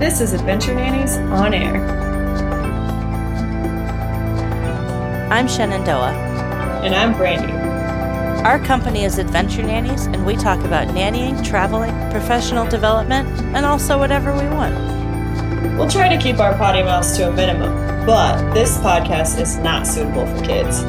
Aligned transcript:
This 0.00 0.22
is 0.22 0.32
Adventure 0.32 0.74
Nannies 0.74 1.18
on 1.30 1.52
air. 1.52 1.76
I'm 5.30 5.46
Shenandoah. 5.46 6.14
And 6.82 6.94
I'm 6.94 7.12
Brandy. 7.12 7.52
Our 8.42 8.58
company 8.60 9.04
is 9.04 9.18
Adventure 9.18 9.62
Nannies, 9.62 10.06
and 10.06 10.24
we 10.24 10.36
talk 10.36 10.64
about 10.64 10.88
nannying, 10.88 11.46
traveling, 11.46 11.92
professional 12.10 12.66
development, 12.66 13.28
and 13.54 13.66
also 13.66 13.98
whatever 13.98 14.32
we 14.32 14.48
want. 14.48 14.74
We'll 15.76 15.90
try 15.90 16.08
to 16.08 16.16
keep 16.16 16.38
our 16.38 16.56
potty 16.56 16.82
mouths 16.82 17.14
to 17.18 17.28
a 17.28 17.32
minimum, 17.32 18.06
but 18.06 18.54
this 18.54 18.78
podcast 18.78 19.38
is 19.38 19.58
not 19.58 19.86
suitable 19.86 20.24
for 20.24 20.42
kids. 20.46 20.80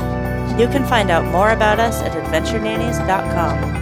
You 0.58 0.70
can 0.70 0.86
find 0.86 1.12
out 1.12 1.26
more 1.26 1.52
about 1.52 1.82
us 1.82 2.02
at 2.02 2.14
adventurenannies.com. 2.14 3.81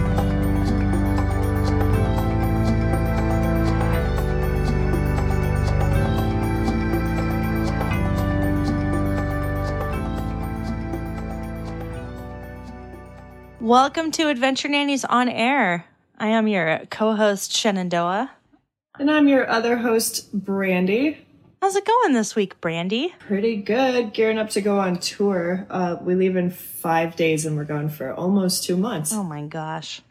Welcome 13.69 14.09
to 14.13 14.29
Adventure 14.29 14.67
Nannies 14.67 15.05
on 15.05 15.29
Air. 15.29 15.85
I 16.17 16.29
am 16.29 16.47
your 16.47 16.87
co 16.89 17.15
host, 17.15 17.55
Shenandoah. 17.55 18.31
And 18.97 19.11
I'm 19.11 19.27
your 19.27 19.47
other 19.47 19.77
host, 19.77 20.33
Brandy. 20.33 21.23
How's 21.61 21.75
it 21.75 21.85
going 21.85 22.13
this 22.13 22.35
week, 22.35 22.59
Brandy? 22.61 23.13
Pretty 23.19 23.57
good. 23.57 24.11
Gearing 24.11 24.39
up 24.39 24.49
to 24.49 24.61
go 24.61 24.79
on 24.79 24.97
tour. 24.97 25.67
Uh, 25.69 25.97
we 26.01 26.15
leave 26.15 26.35
in 26.35 26.49
five 26.49 27.15
days 27.15 27.45
and 27.45 27.55
we're 27.55 27.63
going 27.63 27.89
for 27.89 28.11
almost 28.11 28.63
two 28.63 28.75
months. 28.75 29.13
Oh 29.13 29.21
my 29.21 29.45
gosh. 29.45 30.01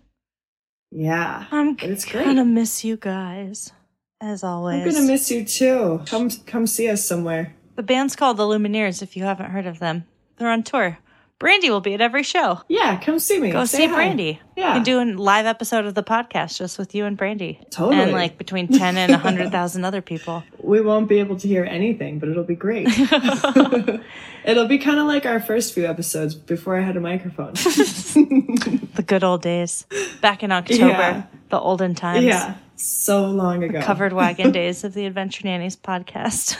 Yeah. 0.92 1.46
I'm 1.50 1.74
but 1.74 1.90
it's 1.90 2.04
great. 2.04 2.28
I'm 2.28 2.36
gonna 2.36 2.44
miss 2.44 2.84
you 2.84 2.96
guys, 2.96 3.72
as 4.20 4.44
always. 4.44 4.86
I'm 4.86 4.92
gonna 4.92 5.12
miss 5.12 5.32
you 5.32 5.44
too. 5.44 6.04
Come 6.06 6.30
come 6.46 6.68
see 6.68 6.88
us 6.88 7.04
somewhere. 7.04 7.56
The 7.74 7.82
band's 7.82 8.14
called 8.14 8.36
the 8.36 8.44
Lumineers 8.44 9.02
if 9.02 9.16
you 9.16 9.24
haven't 9.24 9.50
heard 9.50 9.66
of 9.66 9.80
them. 9.80 10.04
They're 10.36 10.48
on 10.48 10.62
tour. 10.62 10.98
Brandy 11.38 11.70
will 11.70 11.80
be 11.80 11.94
at 11.94 12.00
every 12.00 12.24
show. 12.24 12.60
Yeah, 12.68 12.98
come 12.98 13.20
see 13.20 13.38
me. 13.38 13.52
Go 13.52 13.64
Say 13.64 13.78
see 13.78 13.86
hi. 13.86 13.94
Brandy. 13.94 14.40
Yeah. 14.56 14.68
You 14.70 14.74
can 14.74 14.82
do 14.82 15.00
a 15.00 15.04
live 15.16 15.46
episode 15.46 15.84
of 15.84 15.94
the 15.94 16.02
podcast 16.02 16.58
just 16.58 16.78
with 16.78 16.96
you 16.96 17.04
and 17.04 17.16
Brandy. 17.16 17.60
Totally. 17.70 18.02
And 18.02 18.10
like 18.12 18.38
between 18.38 18.66
10 18.76 18.96
and 18.96 19.12
100,000 19.12 19.84
other 19.84 20.02
people. 20.02 20.42
We 20.60 20.80
won't 20.80 21.08
be 21.08 21.20
able 21.20 21.36
to 21.36 21.46
hear 21.46 21.64
anything, 21.64 22.18
but 22.18 22.28
it'll 22.28 22.42
be 22.42 22.56
great. 22.56 22.88
it'll 24.44 24.66
be 24.66 24.78
kind 24.78 24.98
of 24.98 25.06
like 25.06 25.26
our 25.26 25.38
first 25.38 25.74
few 25.74 25.86
episodes 25.86 26.34
before 26.34 26.76
I 26.76 26.80
had 26.80 26.96
a 26.96 27.00
microphone. 27.00 27.52
The 27.54 29.04
good 29.06 29.22
old 29.22 29.42
days. 29.42 29.86
Back 30.20 30.42
in 30.42 30.50
October, 30.50 30.88
Yeah. 30.88 31.22
the 31.50 31.60
olden 31.60 31.94
times. 31.94 32.24
yeah, 32.24 32.56
so 32.74 33.26
long 33.30 33.62
ago. 33.62 33.80
Covered 33.80 34.12
wagon 34.12 34.50
days 34.50 34.82
of 34.82 34.92
the 34.92 35.06
Adventure 35.06 35.44
Nannies 35.46 35.76
podcast. 35.76 36.56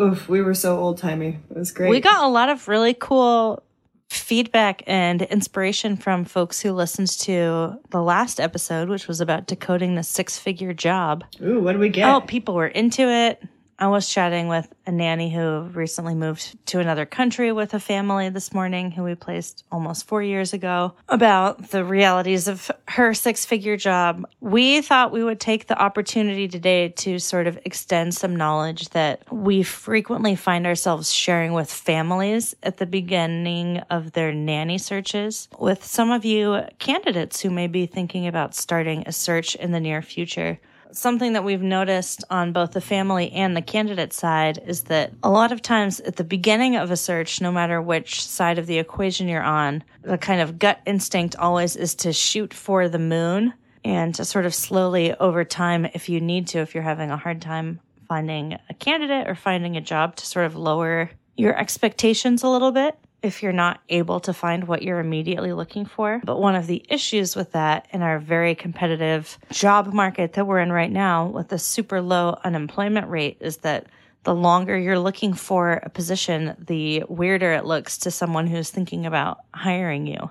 Oof, 0.00 0.28
we 0.28 0.42
were 0.42 0.54
so 0.54 0.78
old 0.78 0.98
timey. 0.98 1.38
It 1.50 1.56
was 1.58 1.72
great. 1.72 1.90
We 1.90 2.00
got 2.00 2.22
a 2.22 2.28
lot 2.28 2.48
of 2.50 2.68
really 2.68 2.94
cool 2.94 3.62
feedback 4.08 4.82
and 4.86 5.22
inspiration 5.22 5.96
from 5.96 6.24
folks 6.24 6.60
who 6.60 6.72
listened 6.72 7.08
to 7.08 7.74
the 7.90 8.02
last 8.02 8.40
episode, 8.40 8.88
which 8.88 9.08
was 9.08 9.20
about 9.20 9.46
decoding 9.46 9.94
the 9.94 10.02
six 10.02 10.38
figure 10.38 10.72
job. 10.72 11.24
Ooh, 11.42 11.60
what 11.60 11.72
do 11.72 11.78
we 11.78 11.88
get? 11.88 12.08
Oh, 12.08 12.20
people 12.20 12.54
were 12.54 12.68
into 12.68 13.02
it. 13.02 13.42
I 13.78 13.88
was 13.88 14.08
chatting 14.08 14.48
with 14.48 14.72
a 14.86 14.92
nanny 14.92 15.28
who 15.28 15.62
recently 15.74 16.14
moved 16.14 16.56
to 16.68 16.80
another 16.80 17.04
country 17.04 17.52
with 17.52 17.74
a 17.74 17.80
family 17.80 18.30
this 18.30 18.54
morning 18.54 18.90
who 18.90 19.02
we 19.02 19.14
placed 19.14 19.64
almost 19.70 20.06
four 20.06 20.22
years 20.22 20.54
ago 20.54 20.94
about 21.10 21.70
the 21.70 21.84
realities 21.84 22.48
of 22.48 22.70
her 22.88 23.12
six 23.12 23.44
figure 23.44 23.76
job. 23.76 24.26
We 24.40 24.80
thought 24.80 25.12
we 25.12 25.22
would 25.22 25.40
take 25.40 25.66
the 25.66 25.78
opportunity 25.78 26.48
today 26.48 26.88
to 26.88 27.18
sort 27.18 27.46
of 27.46 27.58
extend 27.66 28.14
some 28.14 28.34
knowledge 28.34 28.88
that 28.90 29.30
we 29.30 29.62
frequently 29.62 30.36
find 30.36 30.66
ourselves 30.66 31.12
sharing 31.12 31.52
with 31.52 31.70
families 31.70 32.56
at 32.62 32.78
the 32.78 32.86
beginning 32.86 33.78
of 33.90 34.12
their 34.12 34.32
nanny 34.32 34.78
searches 34.78 35.48
with 35.58 35.84
some 35.84 36.10
of 36.10 36.24
you 36.24 36.62
candidates 36.78 37.42
who 37.42 37.50
may 37.50 37.66
be 37.66 37.84
thinking 37.84 38.26
about 38.26 38.54
starting 38.54 39.02
a 39.06 39.12
search 39.12 39.54
in 39.54 39.72
the 39.72 39.80
near 39.80 40.00
future 40.00 40.58
something 40.92 41.32
that 41.34 41.44
we've 41.44 41.62
noticed 41.62 42.24
on 42.30 42.52
both 42.52 42.72
the 42.72 42.80
family 42.80 43.30
and 43.32 43.56
the 43.56 43.62
candidate 43.62 44.12
side 44.12 44.58
is 44.66 44.82
that 44.84 45.12
a 45.22 45.30
lot 45.30 45.52
of 45.52 45.62
times 45.62 46.00
at 46.00 46.16
the 46.16 46.24
beginning 46.24 46.76
of 46.76 46.90
a 46.90 46.96
search, 46.96 47.40
no 47.40 47.52
matter 47.52 47.80
which 47.80 48.24
side 48.24 48.58
of 48.58 48.66
the 48.66 48.78
equation 48.78 49.28
you're 49.28 49.42
on, 49.42 49.84
the 50.02 50.18
kind 50.18 50.40
of 50.40 50.58
gut 50.58 50.80
instinct 50.86 51.36
always 51.36 51.76
is 51.76 51.94
to 51.96 52.12
shoot 52.12 52.52
for 52.52 52.88
the 52.88 52.98
moon 52.98 53.52
and 53.84 54.14
to 54.14 54.24
sort 54.24 54.46
of 54.46 54.54
slowly 54.54 55.14
over 55.14 55.44
time, 55.44 55.86
if 55.94 56.08
you 56.08 56.20
need 56.20 56.48
to, 56.48 56.58
if 56.58 56.74
you're 56.74 56.82
having 56.82 57.10
a 57.10 57.16
hard 57.16 57.40
time 57.40 57.80
finding 58.08 58.58
a 58.68 58.74
candidate 58.74 59.28
or 59.28 59.34
finding 59.34 59.76
a 59.76 59.80
job, 59.80 60.16
to 60.16 60.26
sort 60.26 60.46
of 60.46 60.56
lower 60.56 61.10
your 61.36 61.56
expectations 61.56 62.42
a 62.42 62.48
little 62.48 62.72
bit 62.72 62.96
if 63.22 63.42
you're 63.42 63.52
not 63.52 63.80
able 63.88 64.20
to 64.20 64.32
find 64.32 64.68
what 64.68 64.82
you're 64.82 65.00
immediately 65.00 65.52
looking 65.52 65.84
for. 65.84 66.20
But 66.24 66.40
one 66.40 66.54
of 66.54 66.66
the 66.66 66.84
issues 66.88 67.34
with 67.34 67.52
that 67.52 67.88
in 67.92 68.02
our 68.02 68.18
very 68.18 68.54
competitive 68.54 69.38
job 69.50 69.92
market 69.92 70.34
that 70.34 70.46
we're 70.46 70.60
in 70.60 70.72
right 70.72 70.90
now 70.90 71.26
with 71.26 71.52
a 71.52 71.58
super 71.58 72.00
low 72.00 72.38
unemployment 72.44 73.08
rate 73.08 73.38
is 73.40 73.58
that 73.58 73.86
the 74.24 74.34
longer 74.34 74.76
you're 74.76 74.98
looking 74.98 75.34
for 75.34 75.74
a 75.84 75.88
position, 75.88 76.56
the 76.58 77.04
weirder 77.08 77.52
it 77.52 77.64
looks 77.64 77.98
to 77.98 78.10
someone 78.10 78.46
who's 78.46 78.70
thinking 78.70 79.06
about 79.06 79.38
hiring 79.54 80.06
you. 80.06 80.30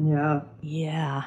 yeah. 0.00 0.42
Yeah. 0.60 1.24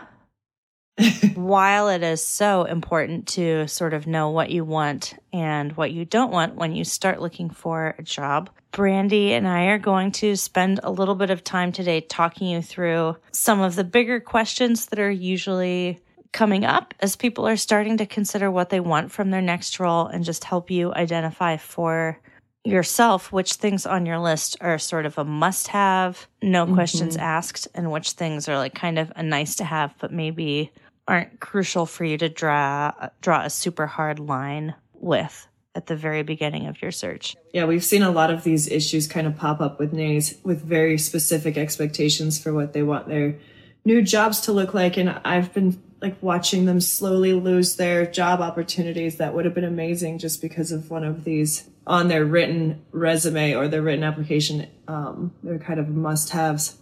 While 1.36 1.90
it 1.90 2.04
is 2.04 2.26
so 2.26 2.64
important 2.64 3.28
to 3.30 3.68
sort 3.68 3.94
of 3.94 4.08
know 4.08 4.30
what 4.30 4.50
you 4.50 4.64
want 4.64 5.14
and 5.34 5.76
what 5.76 5.92
you 5.92 6.06
don't 6.06 6.32
want 6.32 6.56
when 6.56 6.74
you 6.74 6.86
start 6.86 7.22
looking 7.22 7.50
for 7.50 7.96
a 7.98 8.04
job, 8.04 8.50
Brandy 8.72 9.34
and 9.34 9.48
I 9.48 9.66
are 9.66 9.78
going 9.78 10.12
to 10.14 10.36
spend 10.36 10.80
a 10.84 10.92
little 10.92 11.16
bit 11.16 11.30
of 11.30 11.44
time 11.44 11.72
today 11.72 12.02
talking 12.02 12.48
you 12.48 12.62
through 12.62 13.18
some 13.32 13.62
of 13.62 13.76
the 13.76 13.84
bigger 13.84 14.20
questions 14.20 14.88
that 14.88 15.00
are 15.00 15.12
usually 15.12 16.00
coming 16.32 16.66
up 16.66 16.94
as 17.00 17.16
people 17.16 17.48
are 17.48 17.58
starting 17.58 17.98
to 17.98 18.06
consider 18.06 18.52
what 18.52 18.70
they 18.70 18.82
want 18.82 19.12
from 19.12 19.32
their 19.32 19.42
next 19.42 19.80
role 19.80 20.08
and 20.08 20.26
just 20.26 20.44
help 20.44 20.70
you 20.70 20.94
identify 20.94 21.56
for 21.56 22.20
yourself 22.66 23.32
which 23.32 23.54
things 23.54 23.86
on 23.86 24.06
your 24.06 24.20
list 24.20 24.58
are 24.60 24.78
sort 24.78 25.06
of 25.06 25.18
a 25.18 25.24
must 25.24 25.68
have, 25.68 26.28
no 26.42 26.66
mm-hmm. 26.66 26.74
questions 26.74 27.16
asked, 27.16 27.68
and 27.74 27.92
which 27.92 28.12
things 28.12 28.50
are 28.50 28.58
like 28.58 28.74
kind 28.74 29.00
of 29.00 29.12
a 29.16 29.24
nice 29.24 29.56
to 29.56 29.64
have, 29.64 29.94
but 30.00 30.12
maybe 30.12 30.72
aren't 31.08 31.40
crucial 31.40 31.86
for 31.86 32.04
you 32.04 32.18
to 32.18 32.30
draw 32.30 32.92
draw 33.22 33.44
a 33.44 33.50
super 33.50 33.88
hard 33.88 34.20
line 34.20 34.76
with 34.94 35.48
at 35.76 35.88
the 35.88 35.96
very 35.96 36.24
beginning 36.24 36.68
of 36.68 36.82
your 36.82 36.92
search. 36.92 37.36
Yeah, 37.54 37.66
we've 37.66 37.84
seen 37.84 38.02
a 38.02 38.12
lot 38.12 38.32
of 38.32 38.44
these 38.44 38.68
issues 38.68 39.08
kind 39.08 39.28
of 39.28 39.36
pop 39.36 39.60
up 39.60 39.78
with 39.78 39.94
nannies 39.94 40.40
with 40.44 40.64
very 40.64 40.98
specific 40.98 41.58
expectations 41.58 42.42
for 42.42 42.54
what 42.54 42.74
they 42.74 42.82
want 42.82 43.08
their 43.08 43.38
new 43.84 44.02
jobs 44.02 44.42
to 44.42 44.54
look 44.54 44.74
like. 44.74 44.98
And 44.98 45.10
I've 45.26 45.54
been 45.54 45.82
like 46.02 46.16
watching 46.22 46.66
them 46.66 46.80
slowly 46.80 47.34
lose 47.34 47.76
their 47.76 48.06
job 48.06 48.40
opportunities 48.40 49.18
that 49.18 49.34
would 49.34 49.46
have 49.46 49.54
been 49.54 49.64
amazing 49.64 50.20
just 50.20 50.42
because 50.42 50.72
of 50.72 50.90
one 50.90 51.04
of 51.04 51.24
these 51.24 51.70
on 51.86 52.08
their 52.08 52.26
written 52.26 52.84
resume 52.92 53.54
or 53.54 53.68
their 53.68 53.82
written 53.82 54.04
application. 54.04 54.68
Um, 54.88 55.34
they're 55.44 55.60
kind 55.60 55.80
of 55.80 55.90
must 55.90 56.30
haves. 56.30 56.78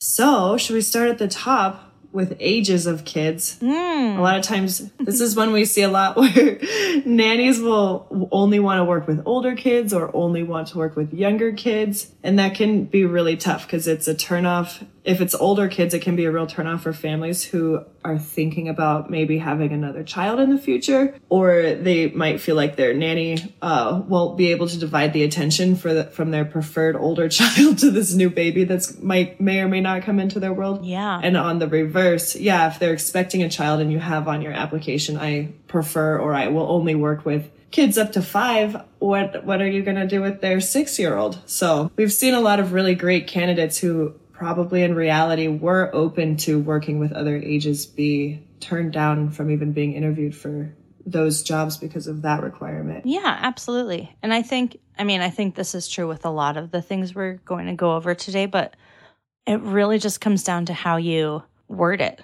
So, 0.00 0.56
should 0.56 0.74
we 0.74 0.80
start 0.80 1.10
at 1.10 1.18
the 1.18 1.28
top 1.28 1.91
with 2.12 2.36
ages 2.38 2.86
of 2.86 3.04
kids? 3.04 3.58
Hmm. 3.58 3.68
A 3.68 4.20
lot 4.20 4.38
of 4.38 4.44
times, 4.44 4.90
this 4.98 5.20
is 5.20 5.34
when 5.34 5.52
we 5.52 5.64
see 5.64 5.82
a 5.82 5.88
lot 5.88 6.16
where 6.16 6.58
nannies 7.04 7.60
will 7.60 8.28
only 8.30 8.60
want 8.60 8.78
to 8.78 8.84
work 8.84 9.06
with 9.06 9.22
older 9.24 9.56
kids 9.56 9.92
or 9.92 10.14
only 10.14 10.42
want 10.42 10.68
to 10.68 10.78
work 10.78 10.96
with 10.96 11.12
younger 11.12 11.52
kids. 11.52 12.12
And 12.22 12.38
that 12.38 12.54
can 12.54 12.84
be 12.84 13.04
really 13.04 13.36
tough 13.36 13.66
because 13.66 13.88
it's 13.88 14.08
a 14.08 14.14
turnoff. 14.14 14.86
If 15.04 15.20
it's 15.20 15.34
older 15.34 15.68
kids, 15.68 15.94
it 15.94 16.00
can 16.00 16.14
be 16.14 16.24
a 16.26 16.30
real 16.30 16.46
turnoff 16.46 16.82
for 16.82 16.92
families 16.92 17.42
who 17.42 17.84
are 18.04 18.18
thinking 18.18 18.68
about 18.68 19.10
maybe 19.10 19.38
having 19.38 19.72
another 19.72 20.04
child 20.04 20.38
in 20.38 20.50
the 20.50 20.58
future, 20.58 21.18
or 21.28 21.74
they 21.74 22.10
might 22.10 22.40
feel 22.40 22.54
like 22.54 22.76
their 22.76 22.94
nanny 22.94 23.54
uh, 23.62 24.02
won't 24.06 24.36
be 24.36 24.52
able 24.52 24.68
to 24.68 24.78
divide 24.78 25.12
the 25.12 25.24
attention 25.24 25.74
for 25.74 25.92
the, 25.92 26.04
from 26.04 26.30
their 26.30 26.44
preferred 26.44 26.94
older 26.94 27.28
child 27.40 27.78
to 27.78 27.90
this 27.90 28.14
new 28.14 28.30
baby 28.30 28.64
that's 28.64 29.00
might 29.00 29.40
may 29.40 29.60
or 29.60 29.68
may 29.68 29.80
not 29.80 30.02
come 30.02 30.20
into 30.20 30.38
their 30.38 30.52
world. 30.52 30.84
Yeah. 30.84 31.20
And 31.22 31.36
on 31.36 31.58
the 31.58 31.68
reverse, 31.68 32.36
yeah, 32.36 32.68
if 32.68 32.78
they're 32.78 32.92
expecting 32.92 33.42
a 33.42 33.48
child 33.48 33.80
and 33.80 33.90
you 33.90 33.98
have 33.98 34.28
on 34.28 34.40
your 34.42 34.52
application, 34.52 35.16
I 35.16 35.52
prefer 35.66 36.18
or 36.18 36.34
I 36.34 36.48
will 36.48 36.70
only 36.70 36.94
work 36.94 37.24
with 37.24 37.50
kids 37.72 37.98
up 37.98 38.12
to 38.12 38.22
five, 38.22 38.80
what 38.98 39.44
what 39.44 39.60
are 39.60 39.66
you 39.66 39.82
gonna 39.82 40.06
do 40.06 40.20
with 40.20 40.40
their 40.40 40.60
six 40.60 40.98
year 40.98 41.16
old? 41.16 41.40
So 41.46 41.90
we've 41.96 42.12
seen 42.12 42.34
a 42.34 42.40
lot 42.40 42.60
of 42.60 42.72
really 42.72 42.94
great 42.94 43.26
candidates 43.26 43.78
who 43.78 44.14
probably 44.42 44.82
in 44.82 44.96
reality 44.96 45.46
were 45.46 45.88
open 45.94 46.36
to 46.36 46.58
working 46.58 46.98
with 46.98 47.12
other 47.12 47.36
ages 47.36 47.86
be 47.86 48.42
turned 48.58 48.92
down 48.92 49.30
from 49.30 49.52
even 49.52 49.70
being 49.72 49.92
interviewed 49.92 50.34
for 50.34 50.74
those 51.06 51.44
jobs 51.44 51.76
because 51.76 52.08
of 52.08 52.22
that 52.22 52.42
requirement. 52.42 53.06
Yeah, 53.06 53.38
absolutely. 53.40 54.12
And 54.20 54.34
I 54.34 54.42
think, 54.42 54.78
I 54.98 55.04
mean, 55.04 55.20
I 55.20 55.30
think 55.30 55.54
this 55.54 55.76
is 55.76 55.86
true 55.86 56.08
with 56.08 56.24
a 56.24 56.30
lot 56.30 56.56
of 56.56 56.72
the 56.72 56.82
things 56.82 57.14
we're 57.14 57.34
going 57.44 57.66
to 57.66 57.74
go 57.74 57.94
over 57.94 58.16
today, 58.16 58.46
but 58.46 58.74
it 59.46 59.60
really 59.60 60.00
just 60.00 60.20
comes 60.20 60.42
down 60.42 60.66
to 60.66 60.72
how 60.72 60.96
you 60.96 61.44
word 61.68 62.00
it. 62.00 62.20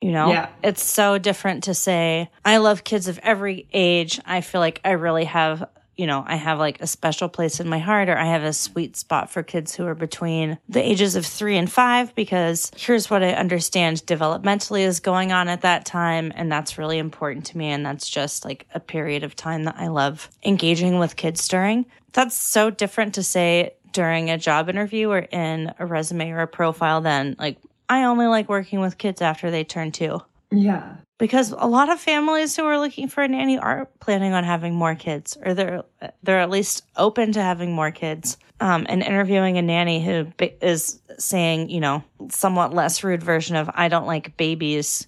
You 0.00 0.12
know, 0.12 0.30
Yeah. 0.30 0.50
it's 0.62 0.84
so 0.84 1.18
different 1.18 1.64
to 1.64 1.74
say, 1.74 2.30
I 2.44 2.58
love 2.58 2.84
kids 2.84 3.08
of 3.08 3.18
every 3.24 3.66
age. 3.72 4.20
I 4.24 4.40
feel 4.40 4.60
like 4.60 4.80
I 4.84 4.92
really 4.92 5.24
have, 5.24 5.68
you 5.96 6.06
know, 6.06 6.24
I 6.26 6.36
have 6.36 6.58
like 6.58 6.80
a 6.80 6.86
special 6.86 7.28
place 7.28 7.60
in 7.60 7.68
my 7.68 7.78
heart, 7.78 8.08
or 8.08 8.16
I 8.16 8.26
have 8.26 8.42
a 8.42 8.52
sweet 8.52 8.96
spot 8.96 9.30
for 9.30 9.42
kids 9.42 9.74
who 9.74 9.86
are 9.86 9.94
between 9.94 10.58
the 10.68 10.82
ages 10.82 11.16
of 11.16 11.26
three 11.26 11.56
and 11.56 11.70
five, 11.70 12.14
because 12.14 12.70
here's 12.76 13.10
what 13.10 13.22
I 13.22 13.32
understand 13.32 13.98
developmentally 14.06 14.80
is 14.80 15.00
going 15.00 15.32
on 15.32 15.48
at 15.48 15.62
that 15.62 15.84
time. 15.84 16.32
And 16.34 16.50
that's 16.50 16.78
really 16.78 16.98
important 16.98 17.46
to 17.46 17.58
me. 17.58 17.66
And 17.66 17.84
that's 17.84 18.08
just 18.08 18.44
like 18.44 18.66
a 18.74 18.80
period 18.80 19.22
of 19.22 19.36
time 19.36 19.64
that 19.64 19.76
I 19.76 19.88
love 19.88 20.30
engaging 20.44 20.98
with 20.98 21.16
kids 21.16 21.46
during. 21.48 21.86
That's 22.12 22.36
so 22.36 22.70
different 22.70 23.14
to 23.14 23.22
say 23.22 23.74
during 23.92 24.30
a 24.30 24.38
job 24.38 24.68
interview 24.68 25.10
or 25.10 25.18
in 25.18 25.72
a 25.78 25.86
resume 25.86 26.30
or 26.30 26.40
a 26.40 26.46
profile 26.46 27.00
than 27.02 27.36
like, 27.38 27.58
I 27.88 28.04
only 28.04 28.26
like 28.26 28.48
working 28.48 28.80
with 28.80 28.96
kids 28.96 29.20
after 29.20 29.50
they 29.50 29.64
turn 29.64 29.92
two. 29.92 30.22
Yeah. 30.50 30.96
Because 31.22 31.52
a 31.52 31.68
lot 31.68 31.88
of 31.88 32.00
families 32.00 32.56
who 32.56 32.64
are 32.64 32.80
looking 32.80 33.06
for 33.06 33.22
a 33.22 33.28
nanny 33.28 33.56
are 33.56 33.88
planning 34.00 34.32
on 34.32 34.42
having 34.42 34.74
more 34.74 34.96
kids, 34.96 35.38
or 35.40 35.54
they're 35.54 35.84
they're 36.24 36.40
at 36.40 36.50
least 36.50 36.84
open 36.96 37.30
to 37.34 37.40
having 37.40 37.72
more 37.72 37.92
kids. 37.92 38.36
Um, 38.58 38.86
and 38.88 39.04
interviewing 39.04 39.56
a 39.56 39.62
nanny 39.62 40.04
who 40.04 40.26
is 40.60 41.00
saying, 41.18 41.70
you 41.70 41.78
know, 41.78 42.02
somewhat 42.30 42.74
less 42.74 43.04
rude 43.04 43.22
version 43.22 43.54
of 43.54 43.70
"I 43.72 43.86
don't 43.86 44.08
like 44.08 44.36
babies" 44.36 45.06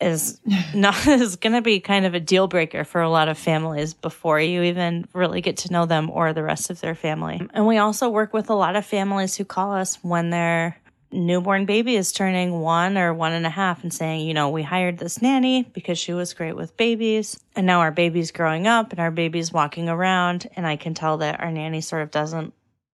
is 0.00 0.40
not 0.74 1.06
is 1.06 1.36
going 1.36 1.52
to 1.52 1.60
be 1.60 1.80
kind 1.80 2.06
of 2.06 2.14
a 2.14 2.20
deal 2.20 2.48
breaker 2.48 2.82
for 2.82 3.02
a 3.02 3.10
lot 3.10 3.28
of 3.28 3.36
families 3.36 3.92
before 3.92 4.40
you 4.40 4.62
even 4.62 5.06
really 5.12 5.42
get 5.42 5.58
to 5.58 5.70
know 5.70 5.84
them 5.84 6.08
or 6.08 6.32
the 6.32 6.42
rest 6.42 6.70
of 6.70 6.80
their 6.80 6.94
family. 6.94 7.46
And 7.52 7.66
we 7.66 7.76
also 7.76 8.08
work 8.08 8.32
with 8.32 8.48
a 8.48 8.54
lot 8.54 8.74
of 8.74 8.86
families 8.86 9.36
who 9.36 9.44
call 9.44 9.74
us 9.74 9.98
when 10.02 10.30
their 10.30 10.78
newborn 11.16 11.66
baby 11.66 11.96
is 11.96 12.12
turning 12.12 12.60
one 12.60 12.96
or 12.98 13.12
one 13.12 13.32
and 13.32 13.46
a 13.46 13.50
half 13.50 13.82
and 13.82 13.92
saying, 13.92 14.26
you 14.26 14.34
know, 14.34 14.50
we 14.50 14.62
hired 14.62 14.98
this 14.98 15.20
nanny 15.22 15.62
because 15.62 15.98
she 15.98 16.12
was 16.12 16.34
great 16.34 16.54
with 16.54 16.76
babies. 16.76 17.38
And 17.54 17.66
now 17.66 17.80
our 17.80 17.90
baby's 17.90 18.30
growing 18.30 18.66
up 18.66 18.92
and 18.92 19.00
our 19.00 19.10
baby's 19.10 19.52
walking 19.52 19.88
around. 19.88 20.46
And 20.56 20.66
I 20.66 20.76
can 20.76 20.94
tell 20.94 21.18
that 21.18 21.40
our 21.40 21.50
nanny 21.50 21.80
sort 21.80 22.02
of 22.02 22.10
doesn't 22.10 22.52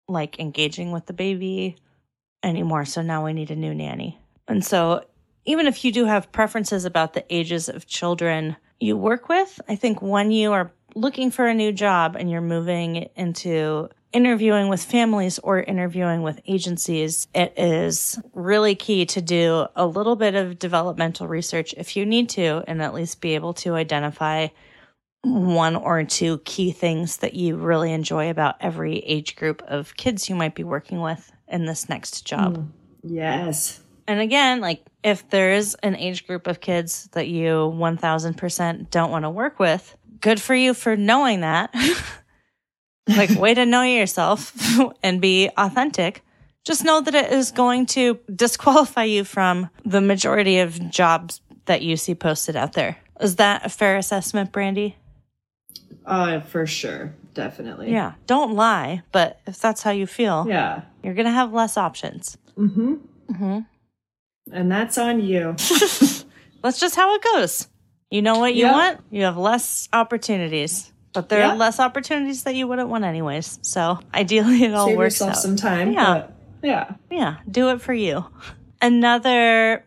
like 0.09 0.39
engaging 0.39 0.93
with 0.93 1.07
the 1.07 1.13
baby 1.13 1.77
anymore. 2.43 2.85
So 2.85 3.03
now 3.03 3.25
we 3.25 3.33
need 3.33 3.51
a 3.51 3.57
new 3.57 3.75
nanny. 3.75 4.21
And 4.49 4.65
so 4.65 5.05
even 5.45 5.67
if 5.67 5.85
you 5.85 5.93
do 5.93 6.05
have 6.05 6.33
preferences 6.33 6.85
about 6.85 7.15
the 7.15 7.25
ages 7.29 7.69
of 7.69 7.87
children 7.87 8.57
you 8.81 8.97
work 8.97 9.29
with, 9.29 9.61
I 9.69 9.77
think 9.77 10.01
when 10.03 10.31
you 10.31 10.53
are 10.53 10.73
looking 10.95 11.31
for 11.31 11.47
a 11.47 11.55
new 11.55 11.73
job 11.73 12.17
and 12.17 12.31
you're 12.31 12.41
moving 12.41 13.09
into 13.17 13.89
interviewing 14.13 14.69
with 14.69 14.83
families 14.83 15.39
or 15.39 15.61
interviewing 15.61 16.23
with 16.23 16.41
agencies, 16.47 17.29
it 17.35 17.55
is 17.57 18.19
really 18.33 18.75
key 18.75 19.07
to 19.07 19.21
do 19.21 19.67
a 19.75 19.87
little 19.87 20.17
bit 20.17 20.35
of 20.35 20.59
developmental 20.59 21.27
research 21.27 21.75
if 21.77 21.97
you 21.97 22.07
need 22.07 22.29
to, 22.31 22.63
and 22.67 22.83
at 22.83 22.95
least 22.95 23.21
be 23.21 23.35
able 23.35 23.55
to 23.55 23.75
identify 23.75 24.49
one 25.23 25.77
or 25.77 26.03
two 26.05 26.39
key 26.39 26.73
things 26.73 27.19
that 27.19 27.35
you 27.35 27.57
really 27.57 27.93
enjoy 27.93 28.29
about 28.29 28.57
every 28.61 28.99
age 28.99 29.37
group 29.37 29.63
of 29.63 29.97
kids 29.97 30.29
you 30.29 30.35
might 30.35 30.55
be 30.55 30.65
working 30.65 31.01
with 31.01 31.31
in 31.49 31.65
this 31.65 31.89
next 31.89 32.27
job. 32.27 32.59
Mm. 32.59 32.69
Yes. 33.05 33.81
And 34.09 34.21
again, 34.21 34.61
like 34.61 34.85
if 35.05 35.29
there 35.31 35.53
is 35.53 35.77
an 35.83 35.97
age 35.97 36.27
group 36.27 36.47
of 36.47 36.61
kids 36.61 37.09
that 37.13 37.29
you 37.29 37.73
1000% 37.75 38.91
don't 38.91 39.11
want 39.11 39.25
to 39.25 39.31
work 39.31 39.59
with, 39.59 39.97
good 40.21 40.41
for 40.41 40.55
you 40.55 40.75
for 40.75 40.97
knowing 40.97 41.41
that. 41.41 41.73
like, 43.09 43.31
way 43.31 43.55
to 43.55 43.67
know 43.67 43.83
yourself 43.83 44.53
and 45.03 45.21
be 45.21 45.51
authentic. 45.57 46.23
Just 46.65 46.85
know 46.85 47.01
that 47.01 47.15
it 47.15 47.33
is 47.33 47.51
going 47.51 47.87
to 47.87 48.19
disqualify 48.35 49.05
you 49.05 49.25
from 49.25 49.69
the 49.85 50.01
majority 50.01 50.59
of 50.59 50.91
jobs 50.91 51.41
that 51.67 51.83
you 51.83 51.97
see 51.97 52.15
posted 52.15 52.55
out 52.57 52.75
there. 52.75 52.99
Is 53.21 53.37
that 53.37 53.67
a 53.67 53.69
fair 53.69 53.97
assessment, 53.97 54.53
Brandy? 54.53 54.97
Uh, 56.07 56.41
for 56.41 56.67
sure. 56.67 57.15
Definitely. 57.35 57.91
Yeah. 57.93 58.13
Don't 58.27 58.55
lie, 58.55 59.03
but 59.13 59.41
if 59.47 59.59
that's 59.59 59.83
how 59.83 59.91
you 59.91 60.07
feel, 60.07 60.45
Yeah. 60.49 60.83
you're 61.03 61.15
going 61.15 61.27
to 61.27 61.33
have 61.33 61.53
less 61.53 61.77
options. 61.77 62.37
Mm-hmm. 62.59 63.61
And 64.53 64.71
that's 64.73 64.99
on 64.99 65.21
you. 65.21 65.57
That's 66.63 66.79
just 66.79 66.95
how 66.95 67.13
it 67.17 67.23
goes. 67.35 67.67
You 68.11 68.23
know 68.23 68.39
what 68.39 68.55
you 68.55 68.67
Yeah. 68.67 68.73
want, 68.73 69.01
you 69.11 69.23
have 69.25 69.37
less 69.37 69.89
opportunities. 69.93 70.92
But 71.13 71.29
there 71.29 71.41
Yeah. 71.41 71.53
are 71.53 71.57
less 71.57 71.79
opportunities 71.79 72.45
that 72.45 72.55
you 72.55 72.67
wouldn't 72.67 72.89
want 72.89 73.05
anyways. 73.05 73.59
So 73.63 73.99
ideally 74.15 74.65
it 74.65 74.75
all 74.75 74.87
Save 74.89 74.97
works 74.99 75.15
yourself 75.17 75.31
out. 75.33 75.37
some 75.37 75.57
time. 75.57 75.93
Yeah. 75.93 76.15
But 76.15 76.33
yeah. 76.63 76.93
Yeah, 77.11 77.37
do 77.51 77.71
it 77.71 77.81
for 77.81 77.93
you. 77.93 78.25
Another 78.81 79.85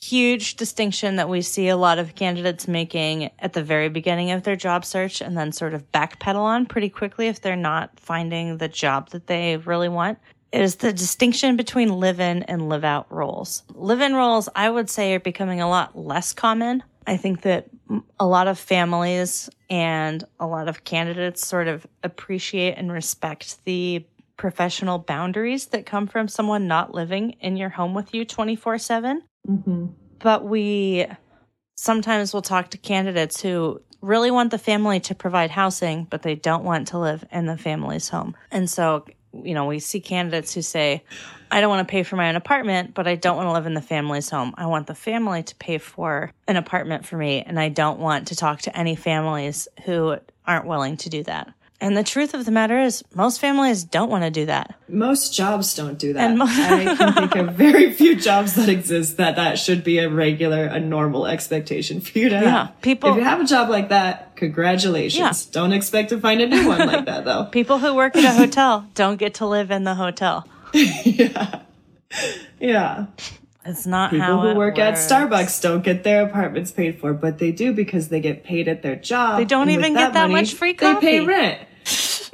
huge 0.00 0.56
distinction 0.56 1.16
that 1.16 1.28
we 1.28 1.42
see 1.42 1.68
a 1.68 1.76
lot 1.76 1.98
of 1.98 2.14
candidates 2.14 2.66
making 2.68 3.30
at 3.40 3.52
the 3.52 3.62
very 3.62 3.88
beginning 3.88 4.30
of 4.30 4.42
their 4.44 4.56
job 4.56 4.84
search 4.84 5.20
and 5.20 5.36
then 5.36 5.52
sort 5.52 5.74
of 5.74 5.90
backpedal 5.92 6.36
on 6.40 6.64
pretty 6.66 6.88
quickly 6.88 7.26
if 7.28 7.40
they're 7.40 7.56
not 7.56 7.90
finding 7.98 8.56
the 8.58 8.68
job 8.68 9.10
that 9.10 9.26
they 9.26 9.56
really 9.58 9.88
want 9.88 10.18
is 10.52 10.76
the 10.76 10.92
distinction 10.92 11.56
between 11.56 11.88
live 12.00 12.20
in 12.20 12.42
and 12.44 12.68
live 12.68 12.84
out 12.84 13.06
roles. 13.12 13.64
Live 13.74 14.00
in 14.00 14.14
roles, 14.14 14.48
I 14.56 14.70
would 14.70 14.88
say, 14.88 15.12
are 15.14 15.20
becoming 15.20 15.60
a 15.60 15.68
lot 15.68 15.98
less 15.98 16.32
common. 16.32 16.82
I 17.08 17.16
think 17.16 17.40
that 17.42 17.68
a 18.20 18.26
lot 18.26 18.48
of 18.48 18.58
families 18.58 19.48
and 19.70 20.22
a 20.38 20.46
lot 20.46 20.68
of 20.68 20.84
candidates 20.84 21.46
sort 21.46 21.66
of 21.66 21.86
appreciate 22.02 22.74
and 22.74 22.92
respect 22.92 23.64
the 23.64 24.04
professional 24.36 24.98
boundaries 24.98 25.66
that 25.68 25.86
come 25.86 26.06
from 26.06 26.28
someone 26.28 26.68
not 26.68 26.94
living 26.94 27.30
in 27.40 27.56
your 27.56 27.70
home 27.70 27.94
with 27.94 28.12
you 28.12 28.26
24 28.26 28.76
7. 28.76 29.22
Mm-hmm. 29.48 29.86
But 30.18 30.44
we 30.44 31.06
sometimes 31.76 32.34
will 32.34 32.42
talk 32.42 32.68
to 32.70 32.78
candidates 32.78 33.40
who 33.40 33.80
really 34.02 34.30
want 34.30 34.50
the 34.50 34.58
family 34.58 35.00
to 35.00 35.14
provide 35.14 35.50
housing, 35.50 36.04
but 36.10 36.20
they 36.20 36.34
don't 36.34 36.62
want 36.62 36.88
to 36.88 36.98
live 36.98 37.24
in 37.32 37.46
the 37.46 37.56
family's 37.56 38.10
home. 38.10 38.36
And 38.50 38.68
so, 38.68 39.06
you 39.32 39.54
know, 39.54 39.66
we 39.66 39.78
see 39.78 40.00
candidates 40.00 40.54
who 40.54 40.62
say, 40.62 41.04
I 41.50 41.60
don't 41.60 41.70
want 41.70 41.86
to 41.86 41.90
pay 41.90 42.02
for 42.02 42.16
my 42.16 42.28
own 42.28 42.36
apartment, 42.36 42.94
but 42.94 43.06
I 43.06 43.14
don't 43.14 43.36
want 43.36 43.48
to 43.48 43.52
live 43.52 43.66
in 43.66 43.74
the 43.74 43.80
family's 43.80 44.28
home. 44.28 44.54
I 44.56 44.66
want 44.66 44.86
the 44.86 44.94
family 44.94 45.42
to 45.42 45.56
pay 45.56 45.78
for 45.78 46.32
an 46.46 46.56
apartment 46.56 47.06
for 47.06 47.16
me, 47.16 47.42
and 47.42 47.58
I 47.58 47.68
don't 47.68 47.98
want 47.98 48.28
to 48.28 48.36
talk 48.36 48.62
to 48.62 48.76
any 48.76 48.96
families 48.96 49.68
who 49.84 50.16
aren't 50.46 50.66
willing 50.66 50.96
to 50.98 51.08
do 51.08 51.22
that. 51.24 51.52
And 51.80 51.96
the 51.96 52.02
truth 52.02 52.34
of 52.34 52.44
the 52.44 52.50
matter 52.50 52.76
is, 52.80 53.04
most 53.14 53.40
families 53.40 53.84
don't 53.84 54.10
want 54.10 54.24
to 54.24 54.30
do 54.30 54.46
that. 54.46 54.74
Most 54.88 55.32
jobs 55.32 55.76
don't 55.76 55.96
do 55.96 56.12
that. 56.14 56.36
Mo- 56.36 56.44
I 56.48 56.94
can 56.98 57.12
think 57.14 57.36
of 57.36 57.54
very 57.54 57.92
few 57.92 58.16
jobs 58.16 58.54
that 58.56 58.68
exist 58.68 59.16
that 59.18 59.36
that 59.36 59.60
should 59.60 59.84
be 59.84 59.98
a 59.98 60.08
regular, 60.10 60.64
a 60.64 60.80
normal 60.80 61.26
expectation 61.28 62.00
for 62.00 62.18
you 62.18 62.30
to 62.30 62.34
have. 62.36 62.44
Yeah, 62.44 62.66
people- 62.82 63.10
If 63.10 63.16
you 63.18 63.22
have 63.22 63.40
a 63.40 63.44
job 63.44 63.68
like 63.68 63.90
that, 63.90 64.34
congratulations. 64.34 65.46
Yeah. 65.46 65.52
Don't 65.52 65.72
expect 65.72 66.08
to 66.08 66.18
find 66.18 66.40
a 66.40 66.48
new 66.48 66.66
one 66.66 66.80
like 66.84 67.04
that 67.04 67.24
though. 67.24 67.44
People 67.52 67.78
who 67.78 67.94
work 67.94 68.16
at 68.16 68.24
a 68.24 68.32
hotel 68.36 68.84
don't 68.94 69.16
get 69.16 69.34
to 69.34 69.46
live 69.46 69.70
in 69.70 69.84
the 69.84 69.94
hotel. 69.94 70.48
Yeah. 70.74 71.60
Yeah. 72.58 73.06
It's 73.64 73.86
not 73.86 74.10
how 74.16 74.38
People 74.40 74.50
who 74.52 74.58
work 74.58 74.78
at. 74.78 74.94
Starbucks 74.94 75.60
don't 75.60 75.84
get 75.84 76.02
their 76.02 76.24
apartments 76.26 76.70
paid 76.70 76.98
for, 76.98 77.12
but 77.12 77.38
they 77.38 77.52
do 77.52 77.72
because 77.74 78.08
they 78.08 78.20
get 78.20 78.42
paid 78.42 78.66
at 78.66 78.82
their 78.82 78.96
job. 78.96 79.38
They 79.38 79.44
don't 79.44 79.68
even 79.70 79.92
get 79.92 80.14
that 80.14 80.28
money, 80.30 80.32
much 80.42 80.54
free 80.54 80.72
coffee. 80.74 80.94
They 81.06 81.18
pay 81.20 81.26
rent. 81.26 81.67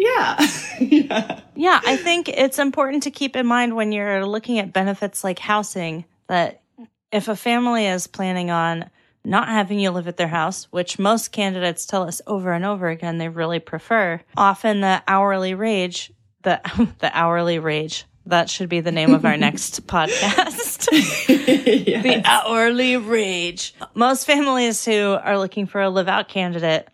Yeah. 0.04 0.46
yeah. 0.80 1.40
Yeah, 1.56 1.80
I 1.86 1.96
think 1.96 2.28
it's 2.28 2.58
important 2.58 3.04
to 3.04 3.10
keep 3.10 3.36
in 3.36 3.46
mind 3.46 3.76
when 3.76 3.92
you're 3.92 4.26
looking 4.26 4.58
at 4.58 4.72
benefits 4.72 5.24
like 5.24 5.38
housing 5.38 6.04
that 6.26 6.62
if 7.12 7.28
a 7.28 7.36
family 7.36 7.86
is 7.86 8.06
planning 8.06 8.50
on 8.50 8.90
not 9.24 9.48
having 9.48 9.78
you 9.78 9.90
live 9.90 10.08
at 10.08 10.16
their 10.16 10.28
house, 10.28 10.64
which 10.70 10.98
most 10.98 11.32
candidates 11.32 11.86
tell 11.86 12.02
us 12.02 12.20
over 12.26 12.52
and 12.52 12.64
over 12.64 12.88
again 12.88 13.18
they 13.18 13.28
really 13.28 13.60
prefer, 13.60 14.20
often 14.36 14.80
the 14.80 15.02
hourly 15.08 15.54
wage, 15.54 16.12
the 16.42 16.60
the 16.98 17.16
hourly 17.16 17.58
wage, 17.58 18.04
that 18.26 18.50
should 18.50 18.68
be 18.68 18.80
the 18.80 18.92
name 18.92 19.14
of 19.14 19.24
our 19.24 19.36
next 19.46 19.86
podcast. 19.86 20.86
the 21.26 22.22
hourly 22.24 22.96
rage. 22.96 23.74
Most 23.94 24.26
families 24.26 24.84
who 24.84 25.12
are 25.22 25.38
looking 25.38 25.66
for 25.66 25.80
a 25.80 25.88
live 25.88 26.08
out 26.08 26.28
candidate 26.28 26.88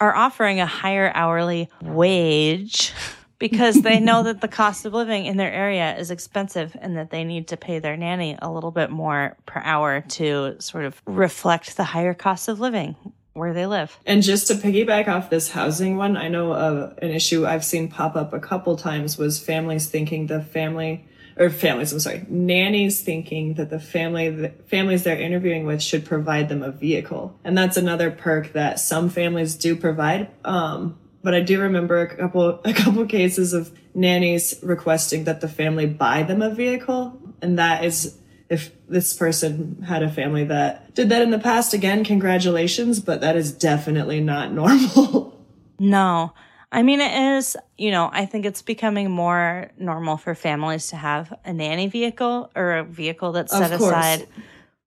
are 0.00 0.14
offering 0.14 0.60
a 0.60 0.66
higher 0.66 1.10
hourly 1.14 1.70
wage 1.82 2.92
because 3.38 3.82
they 3.82 4.00
know 4.00 4.22
that 4.22 4.40
the 4.40 4.48
cost 4.48 4.86
of 4.86 4.94
living 4.94 5.26
in 5.26 5.36
their 5.36 5.52
area 5.52 5.96
is 5.96 6.10
expensive 6.10 6.76
and 6.80 6.96
that 6.96 7.10
they 7.10 7.24
need 7.24 7.48
to 7.48 7.56
pay 7.56 7.78
their 7.78 7.96
nanny 7.96 8.36
a 8.40 8.50
little 8.50 8.70
bit 8.70 8.90
more 8.90 9.36
per 9.46 9.60
hour 9.62 10.00
to 10.00 10.56
sort 10.58 10.84
of 10.84 11.00
reflect 11.06 11.76
the 11.76 11.84
higher 11.84 12.14
cost 12.14 12.48
of 12.48 12.60
living 12.60 12.96
where 13.36 13.52
they 13.52 13.66
live. 13.66 13.98
And 14.06 14.22
just 14.22 14.48
to 14.48 14.54
piggyback 14.54 15.08
off 15.08 15.30
this 15.30 15.50
housing 15.50 15.96
one, 15.96 16.16
I 16.16 16.28
know 16.28 16.52
uh, 16.52 16.94
an 17.02 17.10
issue 17.10 17.46
I've 17.46 17.64
seen 17.64 17.88
pop 17.88 18.16
up 18.16 18.32
a 18.32 18.40
couple 18.40 18.76
times 18.76 19.18
was 19.18 19.38
families 19.38 19.86
thinking 19.86 20.26
the 20.26 20.42
family 20.42 21.06
or 21.38 21.50
families, 21.50 21.92
I'm 21.92 22.00
sorry, 22.00 22.24
nannies 22.28 23.02
thinking 23.02 23.54
that 23.54 23.68
the 23.68 23.78
family 23.78 24.30
the 24.30 24.48
families 24.66 25.02
they're 25.02 25.20
interviewing 25.20 25.66
with 25.66 25.82
should 25.82 26.04
provide 26.04 26.48
them 26.48 26.62
a 26.62 26.70
vehicle. 26.70 27.38
And 27.44 27.56
that's 27.56 27.76
another 27.76 28.10
perk 28.10 28.54
that 28.54 28.80
some 28.80 29.10
families 29.10 29.54
do 29.54 29.76
provide. 29.76 30.30
Um, 30.44 30.98
but 31.22 31.34
I 31.34 31.40
do 31.40 31.60
remember 31.60 32.00
a 32.00 32.16
couple 32.16 32.60
a 32.64 32.72
couple 32.72 33.04
cases 33.06 33.52
of 33.52 33.76
nannies 33.94 34.58
requesting 34.62 35.24
that 35.24 35.40
the 35.40 35.48
family 35.48 35.86
buy 35.86 36.22
them 36.22 36.40
a 36.40 36.54
vehicle, 36.54 37.20
and 37.42 37.58
that 37.58 37.84
is 37.84 38.16
if 38.48 38.70
this 38.88 39.12
person 39.14 39.82
had 39.82 40.02
a 40.02 40.10
family 40.10 40.44
that 40.44 40.94
did 40.94 41.08
that 41.08 41.22
in 41.22 41.30
the 41.30 41.38
past, 41.38 41.74
again, 41.74 42.04
congratulations, 42.04 43.00
but 43.00 43.20
that 43.20 43.36
is 43.36 43.52
definitely 43.52 44.20
not 44.20 44.52
normal. 44.62 45.38
No. 45.78 46.32
I 46.72 46.82
mean, 46.82 47.00
it 47.00 47.36
is, 47.36 47.56
you 47.78 47.90
know, 47.90 48.10
I 48.12 48.26
think 48.26 48.44
it's 48.44 48.62
becoming 48.62 49.10
more 49.10 49.70
normal 49.78 50.16
for 50.16 50.34
families 50.34 50.88
to 50.88 50.96
have 50.96 51.32
a 51.44 51.52
nanny 51.52 51.86
vehicle 51.86 52.50
or 52.54 52.78
a 52.78 52.84
vehicle 52.84 53.32
that's 53.32 53.52
set 53.52 53.72
aside 53.72 54.26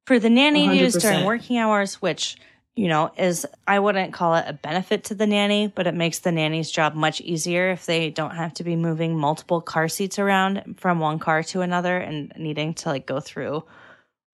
for 0.05 0.19
the 0.19 0.29
nanny 0.29 0.67
to 0.67 0.75
use 0.75 0.95
during 0.95 1.25
working 1.25 1.57
hours, 1.57 2.01
which, 2.01 2.37
you 2.79 2.87
know, 2.87 3.11
is, 3.17 3.45
I 3.67 3.77
wouldn't 3.77 4.13
call 4.13 4.35
it 4.35 4.45
a 4.47 4.53
benefit 4.53 5.03
to 5.05 5.13
the 5.13 5.27
nanny, 5.27 5.67
but 5.67 5.85
it 5.85 5.93
makes 5.93 6.19
the 6.19 6.31
nanny's 6.31 6.71
job 6.71 6.95
much 6.95 7.19
easier 7.19 7.71
if 7.71 7.85
they 7.85 8.09
don't 8.09 8.37
have 8.37 8.53
to 8.53 8.63
be 8.63 8.77
moving 8.77 9.17
multiple 9.17 9.59
car 9.59 9.89
seats 9.89 10.17
around 10.17 10.75
from 10.77 11.01
one 11.01 11.19
car 11.19 11.43
to 11.43 11.59
another 11.59 11.97
and 11.97 12.31
needing 12.37 12.73
to 12.75 12.87
like 12.87 13.05
go 13.05 13.19
through 13.19 13.65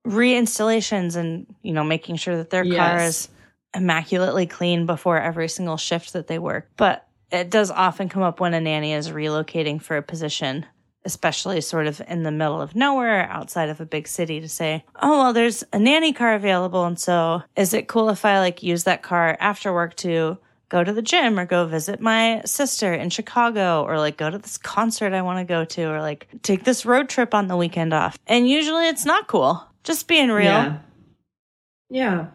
reinstallations 0.06 1.16
and, 1.16 1.48
you 1.64 1.74
know, 1.74 1.84
making 1.84 2.18
sure 2.18 2.38
that 2.38 2.52
their 2.52 2.64
yes. 2.64 2.78
car 2.78 3.00
is 3.00 3.30
immaculately 3.76 4.46
clean 4.46 4.86
before 4.86 5.20
every 5.20 5.50
single 5.50 5.78
shift 5.78 6.14
that 6.14 6.28
they 6.28 6.38
work. 6.38 6.70
But 6.78 7.08
it 7.32 7.50
does 7.50 7.72
often 7.72 8.10
come 8.10 8.22
up 8.22 8.40
when 8.40 8.54
a 8.54 8.62
nanny 8.62 8.94
is 8.94 9.10
relocating 9.10 9.82
for 9.82 9.98
a 9.98 10.04
position, 10.04 10.68
especially 11.06 11.62
sort 11.62 11.88
of 11.88 12.02
in 12.08 12.24
the 12.24 12.32
middle 12.32 12.62
of 12.62 12.76
nowhere 12.76 13.30
outside 13.30 13.70
of 13.70 13.80
a 13.80 13.86
big 13.86 14.08
city 14.08 14.42
to 14.42 14.50
say, 14.50 14.84
oh, 15.02 15.20
well, 15.20 15.34
there's 15.34 15.64
a 15.72 15.80
nanny 15.80 16.14
car 16.14 16.34
available. 16.34 16.86
And 16.86 17.00
so 17.00 17.44
is 17.56 17.74
it 17.74 17.88
cool 17.88 18.10
if 18.10 18.26
I 18.26 18.40
like 18.40 18.64
use 18.64 18.84
that 18.84 19.04
car 19.04 19.38
after 19.40 19.74
work 19.74 19.96
to 19.98 20.38
go 20.70 20.84
to 20.84 20.92
the 20.92 21.02
gym 21.02 21.40
or 21.40 21.46
go 21.46 21.66
visit 21.66 22.02
my 22.02 22.42
sister 22.44 22.94
in 22.94 23.10
Chicago 23.10 23.84
or 23.84 23.98
like 23.98 24.18
go 24.18 24.30
to 24.30 24.38
this 24.38 24.58
concert 24.58 25.14
I 25.14 25.22
want 25.22 25.40
to 25.40 25.46
go 25.46 25.64
to 25.64 25.84
or 25.84 26.02
like 26.02 26.28
take 26.42 26.64
this 26.64 26.86
road 26.86 27.08
trip 27.08 27.34
on 27.34 27.48
the 27.48 27.56
weekend 27.56 27.94
off? 27.94 28.18
And 28.28 28.50
usually 28.50 28.88
it's 28.88 29.06
not 29.06 29.28
cool. 29.28 29.64
Just 29.84 30.08
being 30.08 30.30
real. 30.30 30.46
Yeah. 30.46 30.78
Yeah. 31.90 32.28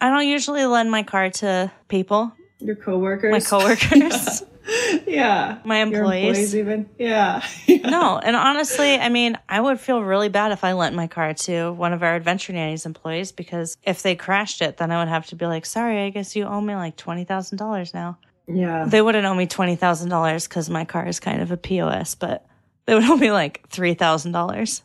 I 0.00 0.10
don't 0.10 0.28
usually 0.28 0.64
lend 0.66 0.90
my 0.90 1.02
car 1.02 1.30
to 1.30 1.72
people 1.88 2.32
your 2.60 2.76
coworkers. 2.76 3.32
My 3.32 3.40
coworkers. 3.40 4.42
yeah. 5.06 5.58
My 5.64 5.78
employees. 5.78 6.26
employees 6.26 6.56
even. 6.56 6.90
Yeah. 6.98 7.44
yeah. 7.66 7.88
No, 7.88 8.18
and 8.18 8.36
honestly, 8.36 8.96
I 8.96 9.08
mean, 9.08 9.38
I 9.48 9.60
would 9.60 9.80
feel 9.80 10.02
really 10.02 10.28
bad 10.28 10.52
if 10.52 10.64
I 10.64 10.72
lent 10.72 10.94
my 10.94 11.06
car 11.06 11.34
to 11.34 11.72
one 11.72 11.92
of 11.92 12.02
our 12.02 12.14
adventure 12.14 12.52
nannies 12.52 12.86
employees 12.86 13.32
because 13.32 13.76
if 13.82 14.02
they 14.02 14.14
crashed 14.14 14.62
it, 14.62 14.76
then 14.76 14.90
I 14.90 14.98
would 14.98 15.08
have 15.08 15.26
to 15.26 15.36
be 15.36 15.46
like, 15.46 15.66
sorry, 15.66 16.04
I 16.04 16.10
guess 16.10 16.36
you 16.36 16.44
owe 16.44 16.60
me 16.60 16.74
like 16.74 16.96
$20,000 16.96 17.94
now. 17.94 18.18
Yeah. 18.46 18.84
They 18.86 19.02
wouldn't 19.02 19.26
owe 19.26 19.34
me 19.34 19.46
$20,000 19.46 20.48
because 20.48 20.70
my 20.70 20.84
car 20.84 21.06
is 21.06 21.20
kind 21.20 21.40
of 21.40 21.50
a 21.50 21.56
POS, 21.56 22.14
but 22.14 22.46
they 22.86 22.94
would 22.94 23.04
owe 23.04 23.16
me 23.16 23.32
like 23.32 23.68
$3,000. 23.70 24.82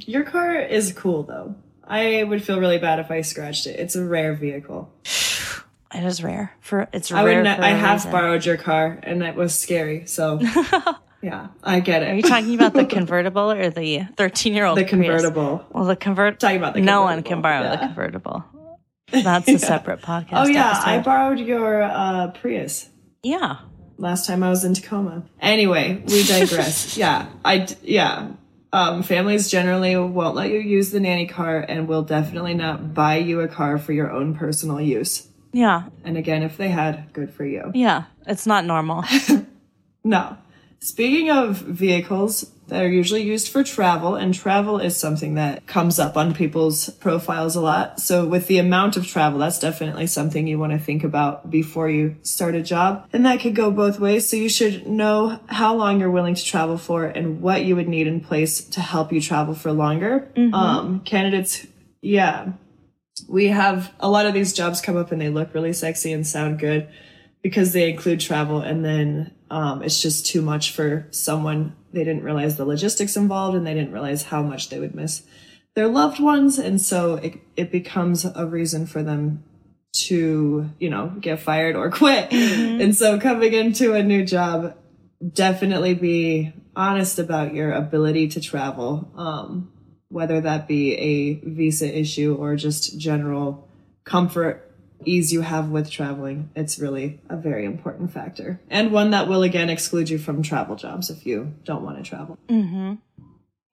Your 0.06 0.24
car 0.24 0.56
is 0.56 0.92
cool 0.92 1.24
though. 1.24 1.56
I 1.86 2.24
would 2.24 2.42
feel 2.42 2.58
really 2.58 2.78
bad 2.78 2.98
if 2.98 3.10
I 3.10 3.20
scratched 3.20 3.66
it. 3.66 3.78
It's 3.78 3.94
a 3.94 4.04
rare 4.04 4.34
vehicle. 4.34 4.90
It 5.94 6.02
is 6.02 6.24
rare 6.24 6.52
for 6.60 6.88
it's 6.92 7.12
I 7.12 7.24
rare. 7.24 7.46
I 7.46 7.70
have 7.70 8.00
reason. 8.00 8.10
borrowed 8.10 8.44
your 8.44 8.56
car, 8.56 8.98
and 9.04 9.22
it 9.22 9.36
was 9.36 9.56
scary. 9.56 10.06
So 10.06 10.40
yeah, 11.22 11.48
I 11.62 11.78
get 11.78 12.02
it. 12.02 12.10
Are 12.10 12.14
you 12.14 12.22
talking 12.22 12.54
about 12.56 12.74
the 12.74 12.84
convertible 12.98 13.52
or 13.52 13.70
the 13.70 14.06
thirteen-year-old? 14.16 14.76
The 14.76 14.84
convertible. 14.84 15.58
Prius? 15.58 15.72
Well, 15.72 15.84
the 15.84 15.96
convert. 15.96 16.40
Talking 16.40 16.56
about 16.56 16.74
the 16.74 16.80
no 16.80 17.02
one 17.02 17.22
can 17.22 17.42
borrow 17.42 17.62
yeah. 17.62 17.76
the 17.76 17.86
convertible. 17.86 18.44
That's 19.12 19.48
a 19.48 19.58
separate 19.58 20.02
podcast. 20.02 20.32
Oh 20.32 20.46
yeah, 20.46 20.72
episode. 20.72 20.90
I 20.90 20.98
borrowed 21.00 21.38
your 21.38 21.82
uh, 21.82 22.32
Prius. 22.32 22.90
Yeah. 23.22 23.58
Last 23.96 24.26
time 24.26 24.42
I 24.42 24.50
was 24.50 24.64
in 24.64 24.74
Tacoma. 24.74 25.22
Anyway, 25.40 26.02
we 26.08 26.24
digress. 26.24 26.96
yeah, 26.96 27.28
I 27.44 27.68
yeah. 27.82 28.32
Um, 28.72 29.04
families 29.04 29.48
generally 29.48 29.96
won't 29.96 30.34
let 30.34 30.50
you 30.50 30.58
use 30.58 30.90
the 30.90 30.98
nanny 30.98 31.28
car 31.28 31.60
and 31.60 31.86
will 31.86 32.02
definitely 32.02 32.54
not 32.54 32.92
buy 32.92 33.18
you 33.18 33.38
a 33.40 33.46
car 33.46 33.78
for 33.78 33.92
your 33.92 34.10
own 34.10 34.34
personal 34.34 34.80
use. 34.80 35.28
Yeah. 35.54 35.84
And 36.02 36.18
again, 36.18 36.42
if 36.42 36.56
they 36.56 36.68
had, 36.68 37.12
good 37.12 37.32
for 37.32 37.44
you. 37.44 37.70
Yeah, 37.74 38.04
it's 38.26 38.46
not 38.46 38.64
normal. 38.64 39.04
no. 40.04 40.36
Speaking 40.80 41.30
of 41.30 41.56
vehicles 41.56 42.50
that 42.66 42.82
are 42.82 42.88
usually 42.88 43.22
used 43.22 43.48
for 43.48 43.62
travel, 43.62 44.16
and 44.16 44.34
travel 44.34 44.78
is 44.78 44.96
something 44.96 45.34
that 45.34 45.66
comes 45.66 45.98
up 45.98 46.16
on 46.16 46.34
people's 46.34 46.90
profiles 46.90 47.56
a 47.56 47.60
lot. 47.60 48.00
So 48.00 48.26
with 48.26 48.48
the 48.48 48.58
amount 48.58 48.96
of 48.96 49.06
travel, 49.06 49.38
that's 49.38 49.58
definitely 49.58 50.06
something 50.08 50.46
you 50.46 50.58
want 50.58 50.72
to 50.72 50.78
think 50.78 51.04
about 51.04 51.50
before 51.50 51.88
you 51.88 52.16
start 52.22 52.54
a 52.54 52.62
job. 52.62 53.08
And 53.12 53.24
that 53.24 53.40
could 53.40 53.54
go 53.54 53.70
both 53.70 54.00
ways. 54.00 54.28
So 54.28 54.36
you 54.36 54.48
should 54.48 54.86
know 54.86 55.38
how 55.46 55.74
long 55.74 56.00
you're 56.00 56.10
willing 56.10 56.34
to 56.34 56.44
travel 56.44 56.78
for 56.78 57.04
and 57.04 57.40
what 57.40 57.64
you 57.64 57.76
would 57.76 57.88
need 57.88 58.06
in 58.06 58.20
place 58.20 58.62
to 58.64 58.80
help 58.80 59.12
you 59.12 59.20
travel 59.20 59.54
for 59.54 59.72
longer. 59.72 60.28
Mm-hmm. 60.34 60.54
Um, 60.54 61.00
candidates, 61.00 61.66
yeah, 62.02 62.52
we 63.28 63.48
have 63.48 63.92
a 64.00 64.08
lot 64.08 64.26
of 64.26 64.34
these 64.34 64.52
jobs 64.52 64.80
come 64.80 64.96
up 64.96 65.12
and 65.12 65.20
they 65.20 65.28
look 65.28 65.54
really 65.54 65.72
sexy 65.72 66.12
and 66.12 66.26
sound 66.26 66.58
good 66.58 66.88
because 67.42 67.72
they 67.72 67.90
include 67.90 68.20
travel 68.20 68.60
and 68.60 68.84
then 68.84 69.32
um, 69.50 69.82
it's 69.82 70.00
just 70.00 70.26
too 70.26 70.42
much 70.42 70.72
for 70.72 71.06
someone. 71.10 71.76
They 71.92 72.04
didn't 72.04 72.24
realize 72.24 72.56
the 72.56 72.64
logistics 72.64 73.16
involved 73.16 73.56
and 73.56 73.66
they 73.66 73.74
didn't 73.74 73.92
realize 73.92 74.24
how 74.24 74.42
much 74.42 74.68
they 74.68 74.80
would 74.80 74.94
miss 74.94 75.22
their 75.74 75.88
loved 75.88 76.20
ones. 76.20 76.58
And 76.58 76.80
so 76.80 77.16
it, 77.16 77.38
it 77.56 77.70
becomes 77.70 78.24
a 78.24 78.46
reason 78.46 78.86
for 78.86 79.02
them 79.02 79.44
to 79.94 80.68
you 80.80 80.90
know 80.90 81.12
get 81.20 81.40
fired 81.40 81.76
or 81.76 81.90
quit. 81.92 82.30
Mm-hmm. 82.30 82.80
and 82.80 82.96
so 82.96 83.20
coming 83.20 83.52
into 83.52 83.94
a 83.94 84.02
new 84.02 84.24
job 84.24 84.76
definitely 85.32 85.94
be 85.94 86.52
honest 86.76 87.18
about 87.18 87.54
your 87.54 87.72
ability 87.72 88.28
to 88.28 88.40
travel. 88.40 89.12
Um, 89.16 89.72
whether 90.14 90.40
that 90.40 90.68
be 90.68 90.94
a 90.94 91.34
visa 91.44 91.92
issue 91.92 92.36
or 92.38 92.54
just 92.54 92.96
general 92.96 93.68
comfort, 94.04 94.72
ease 95.04 95.32
you 95.32 95.40
have 95.40 95.70
with 95.70 95.90
traveling. 95.90 96.50
It's 96.54 96.78
really 96.78 97.20
a 97.28 97.36
very 97.36 97.64
important 97.64 98.12
factor 98.12 98.60
and 98.70 98.92
one 98.92 99.10
that 99.10 99.26
will 99.26 99.42
again 99.42 99.70
exclude 99.70 100.08
you 100.08 100.18
from 100.18 100.40
travel 100.42 100.76
jobs 100.76 101.10
if 101.10 101.26
you 101.26 101.52
don't 101.64 101.82
want 101.82 101.98
to 101.98 102.08
travel. 102.08 102.38
Mm-hmm. 102.48 102.94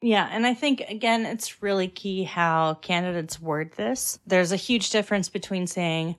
Yeah, 0.02 0.28
and 0.32 0.48
I 0.48 0.56
think 0.56 0.82
again, 0.90 1.28
it's 1.28 1.62
really 1.62 1.88
key 1.88 2.24
how 2.24 2.74
candidates 2.74 3.40
word 3.40 3.74
this. 3.74 4.18
There's 4.26 4.52
a 4.52 4.56
huge 4.56 4.90
difference 4.90 5.30
between 5.30 5.68
saying, 5.68 6.16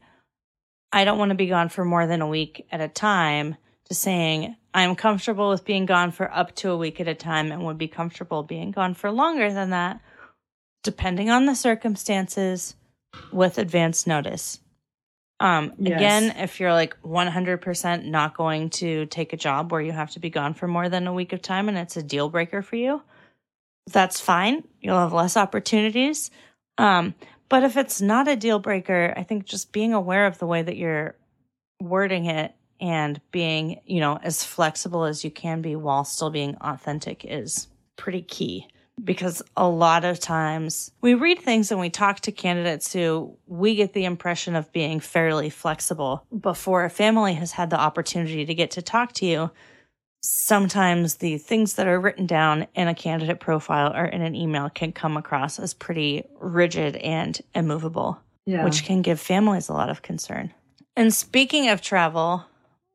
I 0.92 1.04
don't 1.04 1.18
want 1.18 1.30
to 1.30 1.34
be 1.34 1.48
gone 1.48 1.68
for 1.68 1.84
more 1.84 2.06
than 2.06 2.22
a 2.22 2.28
week 2.28 2.64
at 2.70 2.80
a 2.80 2.86
time 2.86 3.56
to 3.86 3.94
saying, 3.94 4.54
I'm 4.72 4.94
comfortable 4.94 5.50
with 5.50 5.64
being 5.64 5.84
gone 5.84 6.12
for 6.12 6.32
up 6.32 6.54
to 6.56 6.70
a 6.70 6.76
week 6.76 7.00
at 7.00 7.08
a 7.08 7.14
time 7.14 7.50
and 7.50 7.64
would 7.64 7.76
be 7.76 7.88
comfortable 7.88 8.44
being 8.44 8.70
gone 8.70 8.94
for 8.94 9.10
longer 9.10 9.52
than 9.52 9.70
that 9.70 10.00
depending 10.82 11.30
on 11.30 11.46
the 11.46 11.54
circumstances 11.54 12.74
with 13.32 13.58
advance 13.58 14.06
notice. 14.06 14.60
Um, 15.40 15.72
yes. 15.78 15.96
Again, 15.96 16.36
if 16.38 16.60
you're 16.60 16.72
like 16.72 16.96
100% 17.02 18.04
not 18.04 18.36
going 18.36 18.70
to 18.70 19.06
take 19.06 19.32
a 19.32 19.36
job 19.36 19.72
where 19.72 19.80
you 19.80 19.90
have 19.90 20.12
to 20.12 20.20
be 20.20 20.30
gone 20.30 20.54
for 20.54 20.68
more 20.68 20.88
than 20.88 21.06
a 21.06 21.12
week 21.12 21.32
of 21.32 21.42
time 21.42 21.68
and 21.68 21.76
it's 21.76 21.96
a 21.96 22.02
deal 22.02 22.28
breaker 22.28 22.62
for 22.62 22.76
you, 22.76 23.02
that's 23.90 24.20
fine. 24.20 24.62
You'll 24.80 24.98
have 24.98 25.12
less 25.12 25.36
opportunities. 25.36 26.30
Um, 26.78 27.14
but 27.48 27.64
if 27.64 27.76
it's 27.76 28.00
not 28.00 28.28
a 28.28 28.36
deal 28.36 28.60
breaker, 28.60 29.12
I 29.16 29.24
think 29.24 29.44
just 29.44 29.72
being 29.72 29.92
aware 29.92 30.26
of 30.26 30.38
the 30.38 30.46
way 30.46 30.62
that 30.62 30.76
you're 30.76 31.16
wording 31.80 32.26
it 32.26 32.54
and 32.80 33.20
being, 33.32 33.80
you 33.84 34.00
know, 34.00 34.18
as 34.22 34.44
flexible 34.44 35.04
as 35.04 35.24
you 35.24 35.30
can 35.30 35.60
be 35.60 35.74
while 35.74 36.04
still 36.04 36.30
being 36.30 36.56
authentic 36.60 37.24
is 37.24 37.66
pretty 37.96 38.22
key 38.22 38.68
because 39.04 39.42
a 39.56 39.68
lot 39.68 40.04
of 40.04 40.20
times 40.20 40.92
we 41.00 41.14
read 41.14 41.38
things 41.38 41.70
and 41.70 41.80
we 41.80 41.90
talk 41.90 42.20
to 42.20 42.32
candidates 42.32 42.92
who 42.92 43.36
we 43.46 43.74
get 43.74 43.92
the 43.92 44.04
impression 44.04 44.54
of 44.54 44.72
being 44.72 45.00
fairly 45.00 45.50
flexible 45.50 46.24
before 46.40 46.84
a 46.84 46.90
family 46.90 47.34
has 47.34 47.52
had 47.52 47.70
the 47.70 47.80
opportunity 47.80 48.44
to 48.44 48.54
get 48.54 48.70
to 48.72 48.82
talk 48.82 49.12
to 49.12 49.26
you. 49.26 49.50
Sometimes 50.22 51.16
the 51.16 51.38
things 51.38 51.74
that 51.74 51.88
are 51.88 51.98
written 51.98 52.26
down 52.26 52.66
in 52.74 52.86
a 52.86 52.94
candidate 52.94 53.40
profile 53.40 53.92
or 53.92 54.04
in 54.04 54.22
an 54.22 54.36
email 54.36 54.70
can 54.70 54.92
come 54.92 55.16
across 55.16 55.58
as 55.58 55.74
pretty 55.74 56.24
rigid 56.38 56.96
and 56.96 57.40
immovable, 57.54 58.20
yeah. 58.46 58.64
which 58.64 58.84
can 58.84 59.02
give 59.02 59.20
families 59.20 59.68
a 59.68 59.72
lot 59.72 59.90
of 59.90 60.02
concern. 60.02 60.52
And 60.96 61.12
speaking 61.12 61.68
of 61.68 61.82
travel, 61.82 62.44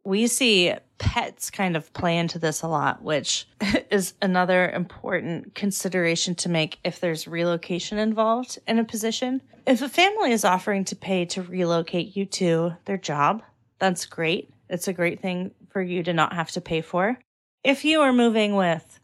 we 0.06 0.28
see 0.28 0.74
pets 0.98 1.50
kind 1.50 1.76
of 1.76 1.92
play 1.94 2.18
into 2.18 2.40
this 2.40 2.62
a 2.62 2.68
lot, 2.68 3.02
which 3.02 3.48
is 3.92 4.14
another 4.22 4.70
important 4.70 5.56
consideration 5.56 6.36
to 6.36 6.50
make 6.50 6.80
if 6.84 7.00
there's 7.00 7.28
relocation 7.28 7.98
involved 7.98 8.60
in 8.68 8.80
a 8.80 8.84
position. 8.84 9.42
If 9.66 9.82
a 9.82 9.90
family 9.90 10.32
is 10.32 10.46
offering 10.46 10.86
to 10.86 10.96
pay 10.96 11.26
to 11.26 11.42
relocate 11.42 12.16
you 12.16 12.26
to 12.26 12.74
their 12.86 12.98
job, 12.98 13.44
that's 13.80 14.06
great. 14.06 14.50
It's 14.70 14.88
a 14.88 14.94
great 14.94 15.22
thing 15.22 15.52
for 15.70 15.82
you 15.82 16.04
to 16.04 16.14
not 16.14 16.34
have 16.34 16.52
to 16.52 16.62
pay 16.62 16.82
for. 16.82 17.20
If 17.64 17.86
you 17.86 18.02
are 18.02 18.14
moving 18.14 18.56
with 18.56 19.00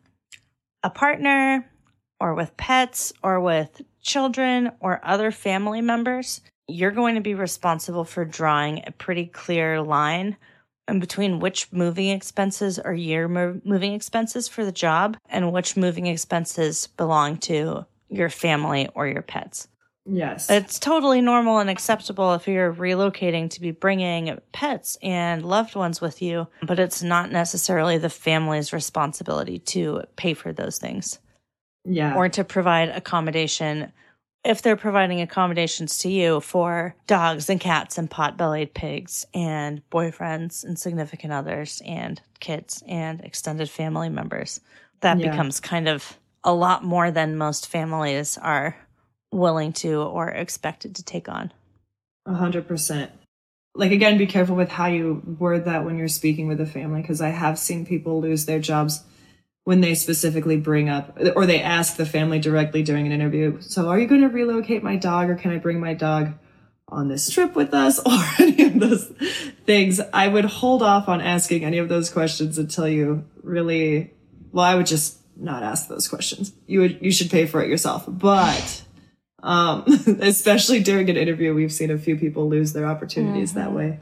a 0.83 0.89
partner 0.89 1.69
or 2.19 2.33
with 2.33 2.55
pets 2.57 3.13
or 3.21 3.39
with 3.39 3.81
children 4.01 4.71
or 4.79 5.01
other 5.03 5.31
family 5.31 5.81
members, 5.81 6.41
you're 6.67 6.91
going 6.91 7.15
to 7.15 7.21
be 7.21 7.35
responsible 7.35 8.05
for 8.05 8.25
drawing 8.25 8.83
a 8.85 8.91
pretty 8.91 9.25
clear 9.25 9.81
line 9.81 10.37
and 10.87 10.99
between 10.99 11.39
which 11.39 11.71
moving 11.71 12.09
expenses 12.09 12.79
are 12.79 12.93
your 12.93 13.27
moving 13.27 13.93
expenses 13.93 14.47
for 14.47 14.65
the 14.65 14.71
job 14.71 15.17
and 15.29 15.53
which 15.53 15.77
moving 15.77 16.07
expenses 16.07 16.87
belong 16.87 17.37
to 17.37 17.85
your 18.09 18.29
family 18.29 18.89
or 18.93 19.07
your 19.07 19.21
pets. 19.21 19.67
Yes. 20.05 20.49
It's 20.49 20.79
totally 20.79 21.21
normal 21.21 21.59
and 21.59 21.69
acceptable 21.69 22.33
if 22.33 22.47
you're 22.47 22.73
relocating 22.73 23.49
to 23.51 23.61
be 23.61 23.71
bringing 23.71 24.37
pets 24.51 24.97
and 25.01 25.45
loved 25.45 25.75
ones 25.75 26.01
with 26.01 26.21
you, 26.21 26.47
but 26.61 26.77
it's 26.77 27.01
not 27.01 27.31
necessarily 27.31 27.97
the 27.97 28.09
family's 28.09 28.73
responsibility 28.73 29.59
to 29.59 30.03
pay 30.17 30.33
for 30.33 30.51
those 30.51 30.77
things 30.77 31.19
yeah. 31.85 32.15
or 32.15 32.29
to 32.29 32.43
provide 32.43 32.89
accommodation 32.89 33.91
if 34.43 34.61
they're 34.61 34.75
providing 34.75 35.21
accommodations 35.21 35.99
to 35.99 36.09
you 36.09 36.41
for 36.41 36.95
dogs 37.07 37.49
and 37.49 37.59
cats 37.59 37.97
and 37.97 38.09
pot-bellied 38.09 38.73
pigs 38.73 39.25
and 39.33 39.81
boyfriends 39.89 40.63
and 40.63 40.77
significant 40.77 41.31
others 41.31 41.81
and 41.85 42.21
kids 42.39 42.83
and 42.87 43.21
extended 43.21 43.69
family 43.69 44.09
members. 44.09 44.59
That 44.99 45.19
Yeah. 45.19 45.31
becomes 45.31 45.59
kind 45.59 45.87
of 45.87 46.17
a 46.43 46.53
lot 46.53 46.83
more 46.83 47.09
than 47.09 47.37
most 47.37 47.67
families 47.69 48.37
are 48.37 48.75
willing 49.31 49.71
to 49.73 50.01
or 50.01 50.29
expected 50.29 50.95
to 50.95 51.03
take 51.03 51.29
on. 51.29 51.51
A 52.25 52.33
hundred 52.33 52.67
percent. 52.67 53.11
Like 53.75 53.91
again, 53.91 54.17
be 54.17 54.27
careful 54.27 54.55
with 54.55 54.69
how 54.69 54.85
you 54.87 55.21
word 55.39 55.65
that 55.65 55.83
when 55.85 55.97
you're 55.97 56.07
speaking 56.07 56.47
with 56.47 56.61
a 56.61 56.65
family, 56.65 57.01
because 57.01 57.21
I 57.21 57.29
have 57.29 57.57
seen 57.57 57.85
people 57.85 58.21
lose 58.21 58.45
their 58.45 58.59
jobs 58.59 59.03
when 59.63 59.81
they 59.81 59.95
specifically 59.95 60.57
bring 60.57 60.89
up 60.89 61.17
or 61.35 61.45
they 61.45 61.61
ask 61.61 61.95
the 61.95 62.05
family 62.05 62.39
directly 62.39 62.83
during 62.83 63.05
an 63.05 63.11
interview. 63.11 63.61
So, 63.61 63.89
are 63.89 63.99
you 63.99 64.07
going 64.07 64.21
to 64.21 64.29
relocate 64.29 64.83
my 64.83 64.95
dog, 64.95 65.29
or 65.29 65.35
can 65.35 65.51
I 65.51 65.57
bring 65.57 65.79
my 65.79 65.93
dog 65.93 66.33
on 66.89 67.07
this 67.07 67.29
trip 67.29 67.55
with 67.55 67.73
us, 67.73 67.99
or 68.05 68.23
any 68.39 68.63
of 68.63 68.79
those 68.79 69.11
things? 69.65 70.01
I 70.13 70.27
would 70.27 70.45
hold 70.45 70.83
off 70.83 71.07
on 71.07 71.21
asking 71.21 71.63
any 71.63 71.77
of 71.77 71.89
those 71.89 72.09
questions 72.09 72.57
until 72.57 72.87
you 72.87 73.25
really. 73.41 74.13
Well, 74.51 74.65
I 74.65 74.75
would 74.75 74.85
just 74.85 75.17
not 75.35 75.63
ask 75.63 75.87
those 75.87 76.07
questions. 76.07 76.53
You 76.67 76.81
would. 76.81 76.99
You 77.01 77.11
should 77.11 77.31
pay 77.31 77.45
for 77.45 77.63
it 77.63 77.69
yourself, 77.69 78.05
but 78.07 78.83
um, 79.43 79.83
especially 80.21 80.81
during 80.81 81.09
an 81.09 81.17
interview, 81.17 81.53
we've 81.53 81.73
seen 81.73 81.91
a 81.91 81.97
few 81.97 82.17
people 82.17 82.49
lose 82.49 82.73
their 82.73 82.85
opportunities 82.85 83.53
that 83.53 83.73
way. 83.73 83.99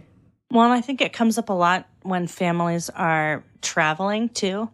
Well, 0.51 0.72
I 0.72 0.82
think 0.82 1.01
it 1.01 1.13
comes 1.13 1.38
up 1.38 1.50
a 1.50 1.53
lot 1.53 1.88
when 2.03 2.27
families 2.27 2.89
are 2.89 3.44
traveling 3.62 4.30
too, 4.30 4.70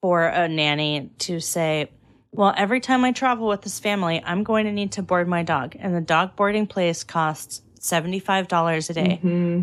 for 0.00 0.26
a 0.26 0.48
nanny 0.48 1.10
to 1.18 1.40
say, 1.40 1.90
well, 2.32 2.54
every 2.56 2.80
time 2.80 3.04
I 3.04 3.12
travel 3.12 3.48
with 3.48 3.62
this 3.62 3.80
family, 3.80 4.22
I'm 4.24 4.44
going 4.44 4.66
to 4.66 4.72
need 4.72 4.92
to 4.92 5.02
board 5.02 5.28
my 5.28 5.42
dog. 5.42 5.76
And 5.78 5.94
the 5.94 6.00
dog 6.00 6.36
boarding 6.36 6.66
place 6.66 7.04
costs 7.04 7.62
$75 7.80 8.90
a 8.90 8.92
day. 8.92 9.20
Mm-hmm. 9.22 9.62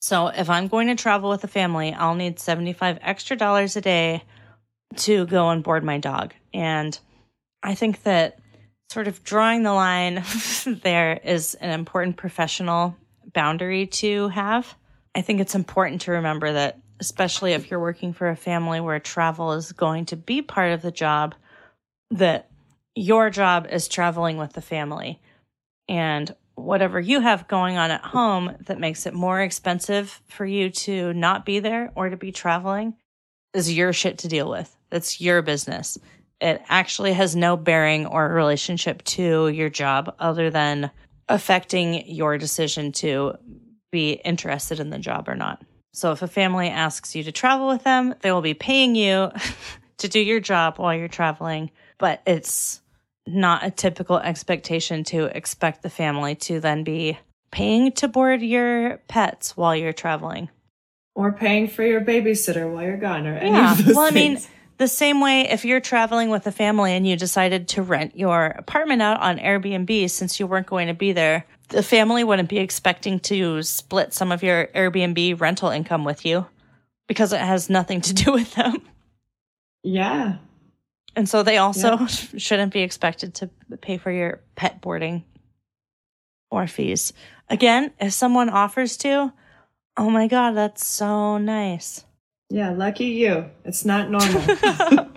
So 0.00 0.28
if 0.28 0.50
I'm 0.50 0.68
going 0.68 0.88
to 0.88 0.94
travel 0.96 1.30
with 1.30 1.44
a 1.44 1.48
family, 1.48 1.92
I'll 1.92 2.14
need 2.14 2.38
75 2.38 2.98
extra 3.00 3.36
dollars 3.36 3.76
a 3.76 3.80
day 3.80 4.22
to 4.96 5.26
go 5.26 5.50
and 5.50 5.62
board 5.62 5.84
my 5.84 5.98
dog. 5.98 6.34
And 6.52 6.98
I 7.62 7.74
think 7.74 8.02
that 8.02 8.38
sort 8.90 9.08
of 9.08 9.24
drawing 9.24 9.62
the 9.62 9.72
line 9.72 10.22
there 10.66 11.18
is 11.24 11.54
an 11.54 11.70
important 11.70 12.16
professional 12.16 12.96
boundary 13.32 13.86
to 13.86 14.28
have. 14.28 14.74
I 15.14 15.22
think 15.22 15.40
it's 15.40 15.54
important 15.54 16.02
to 16.02 16.12
remember 16.12 16.52
that, 16.52 16.78
especially 17.00 17.52
if 17.52 17.70
you're 17.70 17.80
working 17.80 18.12
for 18.12 18.28
a 18.28 18.36
family 18.36 18.80
where 18.80 18.98
travel 18.98 19.52
is 19.52 19.72
going 19.72 20.06
to 20.06 20.16
be 20.16 20.42
part 20.42 20.72
of 20.72 20.82
the 20.82 20.92
job, 20.92 21.34
that 22.10 22.50
your 22.94 23.30
job 23.30 23.66
is 23.70 23.88
traveling 23.88 24.36
with 24.36 24.52
the 24.52 24.62
family. 24.62 25.20
And 25.88 26.34
whatever 26.54 27.00
you 27.00 27.20
have 27.20 27.48
going 27.48 27.76
on 27.76 27.90
at 27.90 28.00
home 28.00 28.56
that 28.66 28.78
makes 28.78 29.06
it 29.06 29.14
more 29.14 29.40
expensive 29.40 30.20
for 30.28 30.46
you 30.46 30.70
to 30.70 31.12
not 31.12 31.44
be 31.44 31.58
there 31.58 31.90
or 31.94 32.08
to 32.08 32.16
be 32.16 32.32
traveling 32.32 32.94
is 33.52 33.72
your 33.72 33.92
shit 33.92 34.18
to 34.18 34.28
deal 34.28 34.48
with. 34.48 34.74
It's 34.92 35.20
your 35.20 35.42
business. 35.42 35.98
It 36.40 36.62
actually 36.68 37.12
has 37.14 37.34
no 37.34 37.56
bearing 37.56 38.06
or 38.06 38.28
relationship 38.28 39.02
to 39.04 39.48
your 39.48 39.68
job 39.68 40.14
other 40.18 40.50
than 40.50 40.90
affecting 41.28 42.06
your 42.08 42.38
decision 42.38 42.92
to 42.92 43.34
be 43.90 44.12
interested 44.12 44.80
in 44.80 44.90
the 44.90 44.98
job 44.98 45.28
or 45.28 45.34
not. 45.34 45.62
So 45.94 46.10
if 46.10 46.22
a 46.22 46.28
family 46.28 46.68
asks 46.68 47.14
you 47.14 47.22
to 47.22 47.30
travel 47.30 47.68
with 47.68 47.84
them, 47.84 48.16
they 48.20 48.32
will 48.32 48.42
be 48.42 48.52
paying 48.52 48.96
you 48.96 49.30
to 49.98 50.08
do 50.08 50.18
your 50.18 50.40
job 50.40 50.78
while 50.78 50.92
you're 50.92 51.06
traveling, 51.06 51.70
but 51.98 52.20
it's 52.26 52.80
not 53.28 53.64
a 53.64 53.70
typical 53.70 54.18
expectation 54.18 55.04
to 55.04 55.26
expect 55.26 55.82
the 55.82 55.88
family 55.88 56.34
to 56.34 56.58
then 56.58 56.82
be 56.82 57.16
paying 57.52 57.92
to 57.92 58.08
board 58.08 58.42
your 58.42 58.98
pets 59.06 59.56
while 59.56 59.76
you're 59.76 59.92
traveling. 59.92 60.48
Or 61.14 61.30
paying 61.30 61.68
for 61.68 61.84
your 61.84 62.00
babysitter 62.00 62.70
while 62.70 62.82
you're 62.82 62.96
gone, 62.96 63.28
or 63.28 63.36
any 63.36 63.56
Yeah. 63.56 63.70
of 63.70 63.86
those 63.86 63.94
Well, 63.94 64.04
I 64.04 64.10
mean, 64.10 64.40
the 64.78 64.88
same 64.88 65.20
way 65.20 65.42
if 65.42 65.64
you're 65.64 65.78
traveling 65.78 66.28
with 66.28 66.44
a 66.48 66.52
family 66.52 66.92
and 66.92 67.06
you 67.06 67.16
decided 67.16 67.68
to 67.68 67.82
rent 67.82 68.18
your 68.18 68.46
apartment 68.46 69.00
out 69.00 69.20
on 69.20 69.38
Airbnb 69.38 70.10
since 70.10 70.40
you 70.40 70.48
weren't 70.48 70.66
going 70.66 70.88
to 70.88 70.94
be 70.94 71.12
there, 71.12 71.46
the 71.74 71.82
family 71.82 72.22
wouldn't 72.22 72.48
be 72.48 72.58
expecting 72.58 73.18
to 73.20 73.62
split 73.62 74.14
some 74.14 74.30
of 74.30 74.42
your 74.42 74.68
Airbnb 74.68 75.40
rental 75.40 75.70
income 75.70 76.04
with 76.04 76.24
you 76.24 76.46
because 77.08 77.32
it 77.32 77.40
has 77.40 77.68
nothing 77.68 78.00
to 78.02 78.14
do 78.14 78.32
with 78.32 78.54
them. 78.54 78.80
yeah, 79.82 80.36
And 81.16 81.28
so 81.28 81.42
they 81.42 81.58
also 81.58 82.06
shouldn't 82.06 82.72
be 82.72 82.82
expected 82.82 83.34
to 83.34 83.50
pay 83.80 83.98
for 83.98 84.10
your 84.12 84.40
pet 84.54 84.80
boarding 84.80 85.24
or 86.50 86.66
fees. 86.66 87.12
Again, 87.50 87.92
if 88.00 88.12
someone 88.12 88.48
offers 88.48 88.96
to, 88.98 89.32
oh 89.96 90.10
my 90.10 90.28
God, 90.28 90.52
that's 90.52 90.86
so 90.86 91.38
nice. 91.38 92.04
yeah, 92.50 92.70
lucky 92.70 93.06
you. 93.06 93.50
It's 93.64 93.84
not 93.84 94.10
normal. 94.10 94.42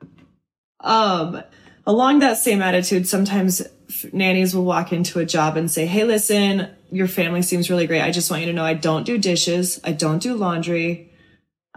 um, 0.80 1.42
along 1.88 2.18
that 2.18 2.36
same 2.36 2.60
attitude, 2.62 3.08
sometimes 3.08 3.66
nannies 4.12 4.54
will 4.54 4.64
walk 4.64 4.92
into 4.92 5.18
a 5.18 5.24
job 5.24 5.56
and 5.56 5.70
say, 5.70 5.86
"Hey, 5.86 6.04
listen, 6.04 6.68
your 6.92 7.08
family 7.08 7.42
seems 7.42 7.70
really 7.70 7.86
great. 7.86 8.02
I 8.02 8.12
just 8.12 8.30
want 8.30 8.42
you 8.42 8.48
to 8.48 8.52
know 8.52 8.64
I 8.64 8.74
don't 8.74 9.06
do 9.06 9.18
dishes, 9.18 9.80
I 9.82 9.92
don't 9.92 10.22
do 10.22 10.34
laundry, 10.34 11.10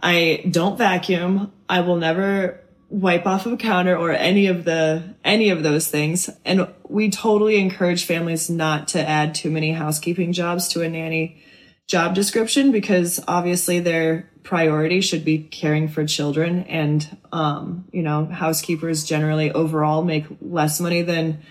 I 0.03 0.43
don't 0.51 0.77
vacuum, 0.77 1.51
I 1.67 1.79
will 1.81 1.97
never." 1.97 2.59
wipe 2.93 3.25
off 3.25 3.45
of 3.45 3.53
a 3.53 3.57
counter 3.57 3.95
or 3.95 4.11
any 4.11 4.47
of 4.47 4.65
the 4.65 5.01
any 5.23 5.49
of 5.49 5.63
those 5.63 5.87
things 5.87 6.29
and 6.43 6.67
we 6.89 7.09
totally 7.09 7.57
encourage 7.57 8.03
families 8.03 8.49
not 8.49 8.89
to 8.89 8.99
add 8.99 9.33
too 9.33 9.49
many 9.49 9.71
housekeeping 9.71 10.33
jobs 10.33 10.67
to 10.67 10.81
a 10.81 10.89
nanny 10.89 11.41
job 11.87 12.13
description 12.13 12.69
because 12.69 13.23
obviously 13.29 13.79
their 13.79 14.29
priority 14.43 15.01
should 15.01 15.23
be 15.23 15.39
caring 15.39 15.87
for 15.87 16.05
children 16.05 16.63
and 16.63 17.17
um, 17.31 17.85
you 17.91 18.01
know 18.01 18.25
housekeepers 18.25 19.03
generally 19.03 19.51
overall 19.51 20.03
make 20.03 20.25
less 20.41 20.79
money 20.79 21.01
than 21.01 21.41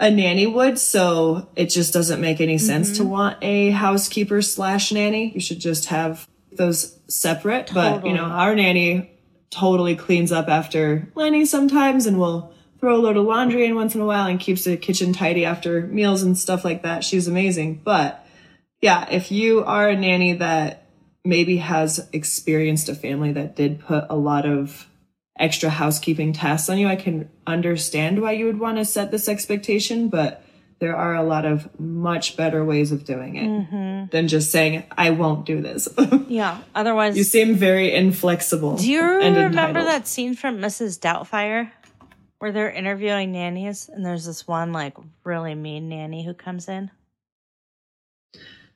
a 0.00 0.10
nanny 0.10 0.46
would 0.46 0.78
so 0.78 1.48
it 1.56 1.66
just 1.66 1.92
doesn't 1.92 2.20
make 2.20 2.40
any 2.40 2.58
sense 2.58 2.98
to 2.98 3.04
want 3.04 3.36
a 3.42 3.70
housekeeper 3.70 4.40
slash 4.42 4.92
nanny. 4.92 5.32
You 5.32 5.40
should 5.40 5.60
just 5.60 5.86
have 5.86 6.28
those 6.52 6.98
separate 7.08 7.70
but 7.72 8.06
you 8.06 8.12
know 8.12 8.24
our 8.24 8.54
nanny 8.54 9.10
totally 9.50 9.96
cleans 9.96 10.32
up 10.32 10.48
after 10.48 11.10
Lenny 11.14 11.44
sometimes 11.44 12.06
and 12.06 12.18
will 12.18 12.52
throw 12.80 12.96
a 12.96 12.98
load 12.98 13.16
of 13.16 13.24
laundry 13.24 13.64
in 13.64 13.74
once 13.74 13.94
in 13.94 14.00
a 14.00 14.06
while 14.06 14.26
and 14.26 14.38
keeps 14.38 14.64
the 14.64 14.76
kitchen 14.76 15.12
tidy 15.12 15.44
after 15.44 15.82
meals 15.82 16.22
and 16.22 16.38
stuff 16.38 16.64
like 16.64 16.82
that. 16.82 17.02
She's 17.02 17.26
amazing. 17.26 17.80
But 17.82 18.24
yeah, 18.80 19.08
if 19.10 19.32
you 19.32 19.64
are 19.64 19.88
a 19.88 19.96
nanny 19.96 20.34
that 20.34 20.87
maybe 21.28 21.58
has 21.58 22.08
experienced 22.12 22.88
a 22.88 22.94
family 22.94 23.32
that 23.32 23.54
did 23.54 23.78
put 23.80 24.06
a 24.08 24.16
lot 24.16 24.46
of 24.46 24.88
extra 25.38 25.68
housekeeping 25.68 26.32
tasks 26.32 26.70
on 26.70 26.78
you, 26.78 26.88
I 26.88 26.96
can 26.96 27.28
understand 27.46 28.22
why 28.22 28.32
you 28.32 28.46
would 28.46 28.58
want 28.58 28.78
to 28.78 28.84
set 28.84 29.10
this 29.10 29.28
expectation, 29.28 30.08
but 30.08 30.42
there 30.78 30.96
are 30.96 31.14
a 31.14 31.22
lot 31.22 31.44
of 31.44 31.78
much 31.78 32.36
better 32.36 32.64
ways 32.64 32.92
of 32.92 33.04
doing 33.04 33.36
it 33.36 33.46
mm-hmm. 33.46 34.10
than 34.10 34.26
just 34.26 34.50
saying, 34.50 34.84
I 34.90 35.10
won't 35.10 35.44
do 35.44 35.60
this. 35.60 35.88
Yeah. 36.28 36.60
Otherwise, 36.74 37.16
you 37.16 37.24
seem 37.24 37.54
very 37.54 37.94
inflexible. 37.94 38.76
Do 38.76 38.90
you 38.90 39.02
remember 39.02 39.46
entitled. 39.46 39.86
that 39.86 40.06
scene 40.06 40.34
from 40.34 40.58
Mrs. 40.58 41.00
Doubtfire 41.00 41.70
where 42.38 42.52
they're 42.52 42.70
interviewing 42.70 43.32
nannies 43.32 43.88
and 43.88 44.04
there's 44.04 44.26
this 44.26 44.46
one 44.46 44.74
like 44.74 44.94
really 45.24 45.54
mean 45.54 45.88
nanny 45.88 46.24
who 46.24 46.34
comes 46.34 46.68
in? 46.68 46.90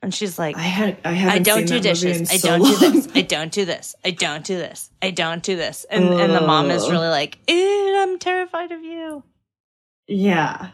And 0.02 0.12
she's 0.12 0.36
like, 0.36 0.56
I 0.56 0.62
had 0.62 0.96
I 1.04 1.12
haven't 1.12 1.48
I 1.48 1.54
don't 1.54 1.66
do 1.66 1.78
dishes. 1.78 2.28
I 2.30 2.36
so 2.36 2.58
don't 2.58 2.64
do 2.64 2.76
this. 2.76 3.08
I 3.14 3.22
don't 3.22 3.52
do 3.52 3.64
this. 3.64 3.94
I 4.04 4.10
don't 4.10 4.44
do 4.44 4.56
this. 4.56 4.90
I 5.00 5.10
don't 5.12 5.42
do 5.42 5.56
this. 5.56 5.86
And 5.88 6.04
and 6.08 6.34
the 6.34 6.40
mom 6.40 6.70
is 6.70 6.90
really 6.90 7.08
like, 7.08 7.38
I'm 7.48 8.18
terrified 8.18 8.72
of 8.72 8.82
you. 8.82 9.22
Yeah. 10.08 10.70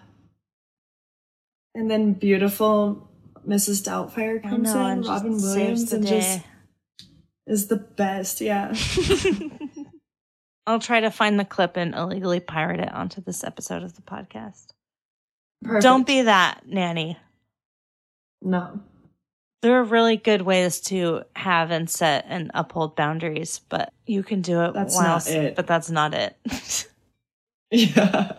And 1.74 1.90
then 1.90 2.14
beautiful 2.14 3.08
Mrs. 3.46 3.82
Doubtfire 3.86 4.42
comes 4.42 4.74
know, 4.74 4.86
in, 4.86 4.92
and 4.98 5.06
Robin 5.06 5.32
Williams, 5.32 5.92
and 5.92 6.04
day. 6.04 6.20
just 6.20 6.40
is 7.46 7.66
the 7.68 7.76
best. 7.76 8.40
Yeah. 8.40 8.74
I'll 10.66 10.78
try 10.78 11.00
to 11.00 11.10
find 11.10 11.38
the 11.38 11.44
clip 11.44 11.76
and 11.76 11.94
illegally 11.94 12.40
pirate 12.40 12.80
it 12.80 12.92
onto 12.92 13.22
this 13.22 13.44
episode 13.44 13.82
of 13.82 13.94
the 13.94 14.02
podcast. 14.02 14.66
Perfect. 15.62 15.82
Don't 15.82 16.06
be 16.06 16.22
that 16.22 16.62
nanny. 16.66 17.16
No. 18.42 18.80
There 19.60 19.78
are 19.80 19.84
really 19.84 20.16
good 20.16 20.42
ways 20.42 20.80
to 20.82 21.22
have 21.34 21.70
and 21.72 21.90
set 21.90 22.24
and 22.28 22.50
uphold 22.54 22.94
boundaries, 22.94 23.60
but 23.68 23.92
you 24.06 24.22
can 24.22 24.40
do 24.40 24.60
it 24.62 24.72
That's 24.74 24.98
not 24.98 25.26
it. 25.28 25.56
but 25.56 25.66
that's 25.66 25.90
not 25.90 26.14
it. 26.14 26.36
Yeah. 27.70 28.32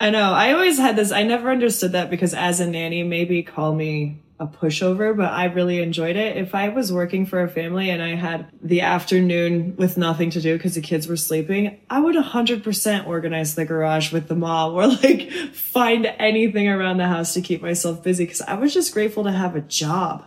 I 0.00 0.08
know. 0.10 0.32
I 0.32 0.52
always 0.52 0.78
had 0.78 0.96
this. 0.96 1.12
I 1.12 1.22
never 1.22 1.50
understood 1.50 1.92
that 1.92 2.08
because 2.08 2.32
as 2.32 2.60
a 2.60 2.66
nanny, 2.66 3.02
maybe 3.02 3.42
call 3.42 3.74
me 3.74 4.22
a 4.38 4.46
pushover, 4.46 5.16
but 5.16 5.32
I 5.32 5.44
really 5.46 5.80
enjoyed 5.80 6.16
it. 6.16 6.36
If 6.36 6.54
I 6.54 6.68
was 6.68 6.92
working 6.92 7.24
for 7.24 7.42
a 7.42 7.48
family 7.48 7.88
and 7.88 8.02
I 8.02 8.14
had 8.16 8.48
the 8.62 8.82
afternoon 8.82 9.76
with 9.76 9.96
nothing 9.96 10.30
to 10.30 10.40
do 10.40 10.56
because 10.56 10.74
the 10.74 10.82
kids 10.82 11.08
were 11.08 11.16
sleeping, 11.16 11.80
I 11.88 12.00
would 12.00 12.14
100% 12.14 13.06
organize 13.06 13.54
the 13.54 13.64
garage 13.64 14.12
with 14.12 14.28
the 14.28 14.34
mom 14.34 14.74
or 14.74 14.88
like 14.88 15.30
find 15.52 16.06
anything 16.18 16.68
around 16.68 16.98
the 16.98 17.08
house 17.08 17.32
to 17.34 17.40
keep 17.40 17.62
myself 17.62 18.02
busy 18.02 18.24
because 18.24 18.42
I 18.42 18.54
was 18.54 18.74
just 18.74 18.92
grateful 18.92 19.24
to 19.24 19.32
have 19.32 19.56
a 19.56 19.62
job. 19.62 20.24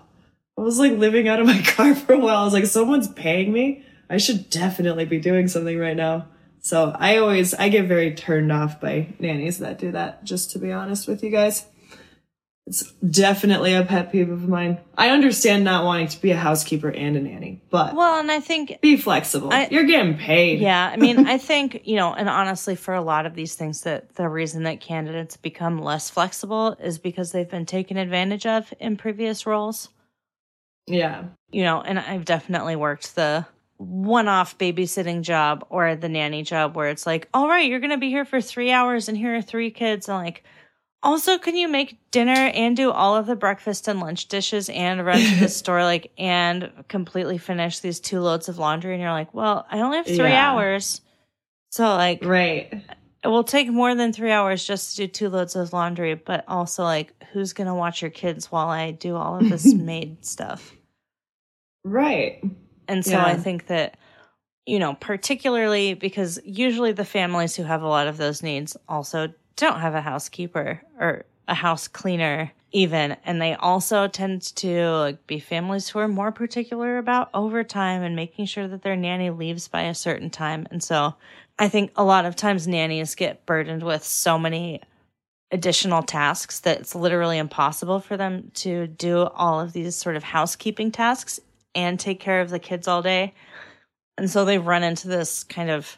I 0.58 0.62
was 0.62 0.80
like 0.80 0.94
living 0.94 1.28
out 1.28 1.40
of 1.40 1.46
my 1.46 1.62
car 1.68 1.94
for 1.94 2.14
a 2.14 2.20
while. 2.20 2.38
I 2.38 2.44
was 2.44 2.54
like, 2.54 2.66
someone's 2.66 3.08
paying 3.08 3.54
me. 3.54 3.86
I 4.10 4.18
should 4.18 4.50
definitely 4.50 5.06
be 5.06 5.20
doing 5.20 5.48
something 5.48 5.78
right 5.78 5.96
now. 5.96 6.28
So 6.62 6.94
I 6.98 7.18
always, 7.18 7.54
I 7.54 7.70
get 7.70 7.86
very 7.86 8.14
turned 8.16 8.52
off 8.52 8.82
by 8.82 9.14
nannies 9.20 9.60
that 9.60 9.78
do 9.78 9.92
that, 9.92 10.24
just 10.24 10.52
to 10.52 10.60
be 10.60 10.72
honest 10.72 11.08
with 11.08 11.24
you 11.24 11.30
guys. 11.30 11.66
It's 12.70 12.92
definitely 12.92 13.74
a 13.74 13.84
pet 13.84 14.12
peeve 14.12 14.30
of 14.30 14.48
mine. 14.48 14.78
I 14.96 15.10
understand 15.10 15.64
not 15.64 15.86
wanting 15.86 16.08
to 16.10 16.22
be 16.22 16.30
a 16.30 16.38
housekeeper 16.38 16.90
and 16.90 17.18
a 17.18 17.20
nanny, 17.20 17.64
but 17.72 17.96
well, 17.96 18.20
and 18.20 18.32
I 18.32 18.42
think 18.42 18.80
be 18.80 18.96
flexible. 18.96 19.52
I, 19.52 19.68
You're 19.72 19.86
getting 19.86 20.20
paid. 20.20 20.60
Yeah, 20.60 20.88
I 20.88 20.96
mean, 20.96 21.26
I 21.28 21.40
think 21.40 21.82
you 21.86 21.96
know, 21.96 22.14
and 22.14 22.30
honestly, 22.30 22.76
for 22.76 22.94
a 22.94 23.02
lot 23.02 23.26
of 23.26 23.34
these 23.34 23.56
things, 23.56 23.82
that 23.82 24.14
the 24.14 24.30
reason 24.30 24.64
that 24.64 24.82
candidates 24.82 25.36
become 25.36 25.82
less 25.82 26.12
flexible 26.12 26.78
is 26.80 27.00
because 27.00 27.32
they've 27.32 27.50
been 27.50 27.66
taken 27.66 27.98
advantage 27.98 28.46
of 28.46 28.72
in 28.80 28.98
previous 28.98 29.48
roles. 29.48 29.90
Yeah, 30.86 31.24
you 31.50 31.64
know, 31.64 31.82
and 31.82 31.98
I've 31.98 32.26
definitely 32.26 32.76
worked 32.76 33.16
the 33.16 33.48
one-off 33.78 34.60
babysitting 34.60 35.24
job 35.24 35.66
or 35.70 35.96
the 35.96 36.10
nanny 36.10 36.44
job 36.44 36.76
where 36.76 36.90
it's 36.90 37.08
like, 37.08 37.30
all 37.34 37.48
right, 37.48 37.68
you're 37.68 37.80
gonna 37.80 37.98
be 37.98 38.10
here 38.10 38.26
for 38.26 38.42
three 38.42 38.70
hours, 38.70 39.10
and 39.10 39.18
here 39.18 39.36
are 39.36 39.42
three 39.42 39.72
kids, 39.72 40.08
and 40.08 40.20
like 40.20 40.44
also, 41.02 41.38
can 41.38 41.56
you 41.56 41.70
make 41.70 41.98
dinner 42.12 42.34
and 42.34 42.76
do 42.76 42.92
all 42.92 43.16
of 43.16 43.26
the 43.26 43.36
breakfast 43.36 43.88
and 43.88 44.02
lunch 44.02 44.28
dishes 44.28 44.70
and 44.70 45.06
run 45.06 45.20
to 45.20 45.40
the 45.40 45.48
store, 45.50 45.84
like, 45.84 46.12
and 46.18 46.72
completely 46.90 47.38
finish 47.38 47.80
these 47.80 48.00
two 48.00 48.20
loads 48.20 48.50
of 48.50 48.58
laundry? 48.58 48.94
And 48.94 49.02
you're 49.02 49.12
like, 49.12 49.34
well, 49.34 49.66
I 49.72 49.80
only 49.80 49.98
have 49.98 50.06
three 50.06 50.18
yeah. 50.18 50.52
hours. 50.52 51.02
So, 51.72 51.84
like, 51.84 52.26
right. 52.26 52.84
It 53.24 53.28
will 53.28 53.44
take 53.44 53.70
more 53.70 53.96
than 53.96 54.12
three 54.12 54.32
hours 54.32 54.66
just 54.66 54.96
to 54.96 55.04
do 55.04 55.08
two 55.08 55.30
loads 55.30 55.56
of 55.56 55.72
laundry, 55.72 56.16
but 56.16 56.44
also, 56.48 56.84
like, 56.84 57.14
who's 57.32 57.54
going 57.54 57.68
to 57.68 57.74
watch 57.74 58.02
your 58.02 58.12
kids 58.12 58.52
while 58.52 58.68
I 58.68 58.92
do 58.92 59.16
all 59.16 59.38
of 59.38 59.50
this 59.50 59.74
maid 59.74 60.26
stuff? 60.26 60.74
Right. 61.86 62.44
And 62.90 63.06
so 63.06 63.12
yeah. 63.12 63.26
I 63.26 63.36
think 63.36 63.68
that, 63.68 63.98
you 64.66 64.80
know, 64.80 64.96
particularly 64.96 65.94
because 65.94 66.40
usually 66.44 66.92
the 66.92 67.06
families 67.06 67.56
who 67.56 67.64
have 67.64 67.84
a 67.84 67.88
lot 67.88 68.08
of 68.08 68.18
those 68.18 68.44
needs 68.44 68.76
also 68.88 69.34
don't 69.60 69.80
have 69.80 69.96
a 69.96 70.02
housekeeper 70.02 70.82
or 71.00 71.26
a 71.48 71.56
house 71.56 71.88
cleaner 71.88 72.52
even. 72.72 73.18
And 73.24 73.42
they 73.42 73.56
also 73.56 74.08
tend 74.08 74.44
to 74.58 74.90
like, 74.92 75.28
be 75.28 75.40
families 75.40 75.90
who 75.90 76.00
are 76.00 76.08
more 76.08 76.32
particular 76.32 76.98
about 76.98 77.30
overtime 77.34 78.04
and 78.04 78.16
making 78.16 78.46
sure 78.46 78.68
that 78.68 78.84
their 78.84 78.96
nanny 78.96 79.30
leaves 79.30 79.68
by 79.68 79.84
a 79.84 79.96
certain 79.96 80.30
time. 80.30 80.68
And 80.72 80.84
so 80.84 81.16
i 81.60 81.68
think 81.68 81.92
a 81.98 82.04
lot 82.04 82.26
of 82.26 82.36
times 82.36 82.68
nannies 82.68 83.16
get 83.16 83.46
burdened 83.46 83.84
with 83.84 84.04
so 84.04 84.40
many 84.40 84.82
additional 85.52 86.02
tasks 86.02 86.62
that 86.62 86.80
it's 86.80 86.96
literally 86.96 87.38
impossible 87.38 88.00
for 88.00 88.16
them 88.16 88.52
to 88.54 88.88
do 88.88 89.24
all 89.24 89.60
of 89.60 89.74
these 89.74 89.96
sort 89.96 90.16
of 90.16 90.24
housekeeping 90.24 90.92
tasks 90.92 91.40
and 91.76 92.00
take 92.00 92.20
care 92.20 92.42
of 92.42 92.50
the 92.50 92.60
kids 92.60 92.88
all 92.88 93.02
day. 93.02 93.34
And 94.18 94.30
so 94.30 94.46
they 94.46 94.58
run 94.58 94.84
into 94.84 95.08
this 95.08 95.44
kind 95.44 95.70
of 95.70 95.98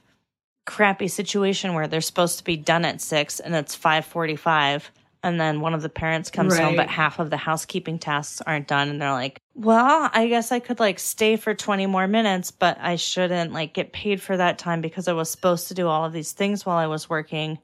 crappy 0.65 1.07
situation 1.07 1.73
where 1.73 1.87
they're 1.87 2.01
supposed 2.01 2.37
to 2.37 2.43
be 2.43 2.57
done 2.57 2.85
at 2.85 3.01
six 3.01 3.39
and 3.39 3.55
it's 3.55 3.75
five 3.75 4.05
forty 4.05 4.35
five 4.35 4.91
and 5.23 5.39
then 5.39 5.61
one 5.61 5.73
of 5.73 5.81
the 5.81 5.89
parents 5.89 6.31
comes 6.31 6.53
right. 6.53 6.63
home 6.63 6.75
but 6.75 6.87
half 6.87 7.19
of 7.19 7.29
the 7.29 7.37
housekeeping 7.37 7.99
tasks 7.99 8.41
aren't 8.45 8.67
done 8.67 8.89
and 8.89 9.01
they're 9.01 9.11
like 9.11 9.39
well 9.55 10.09
i 10.13 10.27
guess 10.27 10.51
i 10.51 10.59
could 10.59 10.79
like 10.79 10.99
stay 10.99 11.35
for 11.35 11.53
20 11.53 11.85
more 11.85 12.07
minutes 12.07 12.51
but 12.51 12.77
i 12.79 12.95
shouldn't 12.95 13.53
like 13.53 13.73
get 13.73 13.93
paid 13.93 14.21
for 14.21 14.37
that 14.37 14.57
time 14.57 14.81
because 14.81 15.07
i 15.07 15.13
was 15.13 15.29
supposed 15.29 15.67
to 15.67 15.73
do 15.73 15.87
all 15.87 16.05
of 16.05 16.13
these 16.13 16.31
things 16.31 16.65
while 16.65 16.77
i 16.77 16.87
was 16.87 17.09
working 17.09 17.57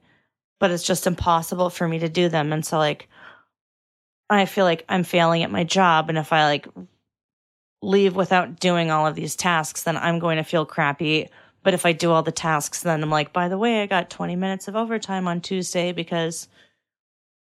but 0.60 0.70
it's 0.70 0.84
just 0.84 1.06
impossible 1.06 1.70
for 1.70 1.86
me 1.86 1.98
to 1.98 2.08
do 2.08 2.28
them 2.28 2.52
and 2.52 2.64
so 2.64 2.78
like 2.78 3.08
i 4.30 4.44
feel 4.44 4.64
like 4.64 4.84
i'm 4.88 5.04
failing 5.04 5.42
at 5.42 5.50
my 5.50 5.64
job 5.64 6.08
and 6.08 6.18
if 6.18 6.32
i 6.32 6.44
like 6.44 6.66
leave 7.80 8.16
without 8.16 8.58
doing 8.58 8.90
all 8.90 9.06
of 9.06 9.14
these 9.14 9.36
tasks 9.36 9.84
then 9.84 9.96
i'm 9.96 10.18
going 10.18 10.36
to 10.36 10.44
feel 10.44 10.66
crappy 10.66 11.28
but 11.62 11.74
if 11.74 11.84
I 11.84 11.92
do 11.92 12.10
all 12.12 12.22
the 12.22 12.32
tasks, 12.32 12.82
then 12.82 13.02
I'm 13.02 13.10
like, 13.10 13.32
by 13.32 13.48
the 13.48 13.58
way, 13.58 13.82
I 13.82 13.86
got 13.86 14.10
20 14.10 14.36
minutes 14.36 14.68
of 14.68 14.76
overtime 14.76 15.26
on 15.28 15.40
Tuesday 15.40 15.92
because 15.92 16.48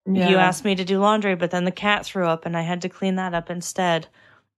yeah. 0.06 0.30
you 0.30 0.38
asked 0.38 0.66
me 0.66 0.76
to 0.76 0.86
do 0.86 1.00
laundry, 1.00 1.36
but 1.36 1.52
then 1.52 1.66
the 1.66 1.72
cat 1.72 2.06
threw 2.06 2.26
up 2.26 2.46
and 2.46 2.56
I 2.56 2.62
had 2.62 2.82
to 2.84 2.90
clean 2.90 3.16
that 3.16 3.34
up 3.34 3.50
instead. 3.50 4.08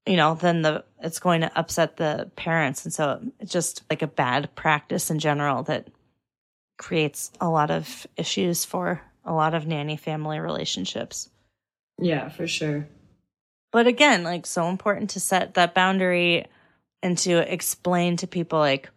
You 0.05 0.15
know, 0.15 0.35
then 0.35 0.61
the 0.61 0.83
it's 1.01 1.19
going 1.19 1.41
to 1.41 1.59
upset 1.59 1.97
the 1.97 2.31
parents, 2.35 2.85
and 2.85 2.93
so 2.93 3.21
it's 3.39 3.51
just 3.51 3.83
like 3.89 4.01
a 4.01 4.07
bad 4.07 4.55
practice 4.55 5.11
in 5.11 5.19
general 5.19 5.63
that 5.63 5.87
creates 6.77 7.31
a 7.41 7.49
lot 7.49 7.69
of 7.69 8.07
issues 8.15 8.65
for 8.65 9.01
a 9.25 9.33
lot 9.33 9.53
of 9.53 9.67
nanny 9.67 9.97
family 9.97 10.39
relationships. 10.39 11.29
Yeah, 11.99 12.29
for 12.29 12.47
sure. 12.47 12.87
But 13.71 13.87
again, 13.87 14.23
like 14.23 14.45
so 14.45 14.67
important 14.69 15.11
to 15.11 15.19
set 15.19 15.55
that 15.55 15.75
boundary 15.75 16.45
and 17.03 17.17
to 17.19 17.37
explain 17.53 18.17
to 18.17 18.27
people 18.27 18.59
like 18.59 18.89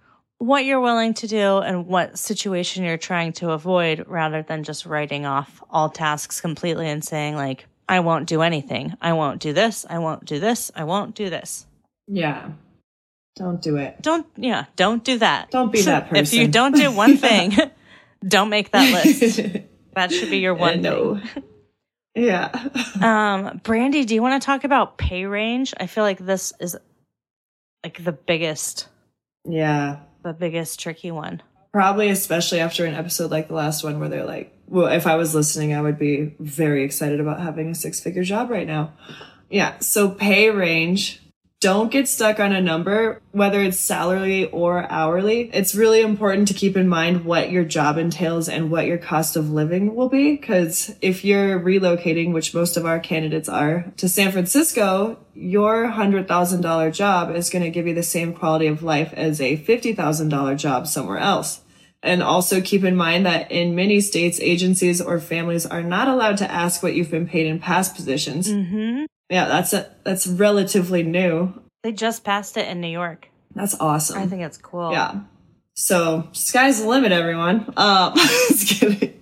what 0.43 0.65
you're 0.65 0.81
willing 0.81 1.15
to 1.15 1.29
do 1.29 1.59
and 1.59 1.87
what 1.87 2.19
situation 2.19 2.83
you're 2.83 2.99
trying 2.99 3.33
to 3.33 3.53
avoid 3.53 4.05
rather 4.09 4.43
than 4.43 4.65
just 4.65 4.87
writing 4.87 5.25
off 5.25 5.63
all 5.71 5.89
tasks 5.89 6.41
completely 6.41 6.89
and 6.89 7.05
saying 7.05 7.37
like 7.37 7.67
I 7.89 8.01
won't 8.01 8.27
do 8.27 8.43
anything. 8.43 8.97
I 9.01 9.13
won't 9.13 9.41
do 9.41 9.53
this. 9.53 9.87
I 9.89 10.01
won't 10.01 10.25
do 10.25 10.41
this. 10.41 10.73
I 10.75 10.83
won't 10.83 11.15
do 11.15 11.31
this. 11.31 11.65
Yeah. 12.09 12.51
Don't 13.37 13.63
do 13.63 13.77
it. 13.77 14.03
Don't 14.03 14.27
yeah, 14.37 14.65
don't 14.75 15.05
do 15.05 15.19
that. 15.19 15.53
Don't 15.53 15.71
be 15.71 15.83
that 15.83 16.09
person. 16.09 16.17
if 16.17 16.35
you 16.35 16.49
don't 16.49 16.75
do 16.75 16.91
one 16.91 17.17
thing, 17.29 17.53
don't 18.27 18.49
make 18.49 18.73
that 18.73 18.93
list. 18.93 19.37
that 19.95 20.11
should 20.11 20.31
be 20.31 20.39
your 20.39 20.55
one 20.55 20.83
no. 20.83 21.21
thing. 21.21 21.45
yeah. 22.17 22.51
um 23.01 23.61
Brandy, 23.63 24.05
do 24.05 24.17
you 24.17 24.23
want 24.23 24.43
to 24.43 24.45
talk 24.45 24.65
about 24.65 24.99
pay 24.99 25.25
range? 25.25 25.73
I 25.79 25.87
feel 25.87 26.03
like 26.03 26.19
this 26.19 26.53
is 26.59 26.77
like 27.85 28.03
the 28.03 28.13
biggest 28.13 28.89
yeah 29.45 29.99
the 30.23 30.33
biggest 30.33 30.81
tricky 30.81 31.11
one? 31.11 31.43
Probably, 31.73 32.11
especially 32.11 32.61
after 32.61 32.85
an 32.85 32.95
episode 32.95 33.31
like 33.31 33.49
the 33.49 33.55
last 33.55 33.83
one 33.83 33.99
where 33.99 34.09
they're 34.09 34.27
like, 34.27 34.55
well, 34.67 34.89
if 34.89 35.07
I 35.07 35.17
was 35.17 35.35
listening, 35.35 35.73
I 35.73 35.81
would 35.81 35.99
be 35.99 36.35
very 36.39 36.85
excited 36.85 37.21
about 37.21 37.41
having 37.41 37.71
a 37.71 37.75
six 37.75 38.01
figure 38.01 38.25
job 38.25 38.51
right 38.51 38.67
now. 38.67 38.93
Yeah. 39.49 39.79
So 39.79 40.11
pay 40.11 40.51
range 40.51 41.22
don't 41.63 41.93
get 41.93 42.09
stuck 42.09 42.41
on 42.41 42.53
a 42.53 42.61
number, 42.61 43.23
whether 43.31 43.63
it's 43.63 43.79
salary 43.79 44.47
or 44.47 44.85
hourly. 44.91 45.49
It's 45.55 45.77
really 45.77 46.01
important 46.01 46.49
to 46.49 46.55
keep 46.55 46.77
in 46.77 46.89
mind 46.89 47.25
what 47.25 47.53
your 47.53 47.65
job 47.65 47.99
entails 47.99 48.49
and 48.49 48.69
what 48.69 48.87
your 48.87 48.99
cost 48.99 49.37
of 49.37 49.49
living 49.49 49.95
will 49.95 50.09
be. 50.09 50.37
Cause 50.39 50.93
if 51.01 51.25
you're 51.25 51.61
relocating, 51.61 52.33
which 52.33 52.53
most 52.53 52.77
of 52.77 52.85
our 52.85 52.99
candidates 52.99 53.49
are, 53.49 53.93
to 53.99 54.09
San 54.09 54.33
Francisco, 54.33 55.25
your 55.35 55.87
$100,000 55.87 56.93
job 56.93 57.35
is 57.37 57.49
going 57.49 57.63
to 57.63 57.71
give 57.71 57.87
you 57.87 57.95
the 57.95 58.03
same 58.03 58.35
quality 58.35 58.67
of 58.67 58.83
life 58.83 59.13
as 59.15 59.41
a 59.41 59.57
$50,000 59.57 60.59
job 60.59 60.89
somewhere 60.89 61.19
else. 61.19 61.61
And 62.03 62.25
also 62.25 62.61
keep 62.61 62.83
in 62.83 62.97
mind 62.97 63.25
that 63.27 63.53
in 63.53 63.77
many 63.77 64.01
states, 64.01 64.41
agencies 64.41 65.01
or 65.01 65.21
families 65.21 65.65
are 65.65 65.85
not 65.85 66.09
allowed 66.09 66.39
to 66.39 66.51
ask 66.51 66.83
what 66.83 66.95
you've 66.95 67.13
been 67.13 67.29
paid 67.29 67.47
in 67.47 67.61
past 67.61 67.95
positions. 67.95 68.49
Mm-hmm. 68.49 69.05
Yeah, 69.33 69.47
that's 69.47 69.73
a, 69.73 69.91
that's 70.05 70.27
relatively 70.27 71.03
new. 71.03 71.55
They 71.83 71.93
just 71.93 72.23
passed 72.23 72.59
it 72.59 72.69
in 72.69 72.83
New 72.83 72.89
York. 72.89 73.31
That's 73.55 73.75
awesome. 73.81 74.19
I 74.19 74.27
think 74.27 74.43
it's 74.43 74.59
cool. 74.59 74.93
Yeah. 74.93 75.21
So 75.73 76.29
sky's 76.33 76.83
the 76.83 76.89
limit, 76.89 77.13
everyone. 77.13 77.73
Uh, 77.75 78.15
just 78.49 78.69
kidding. 78.69 79.15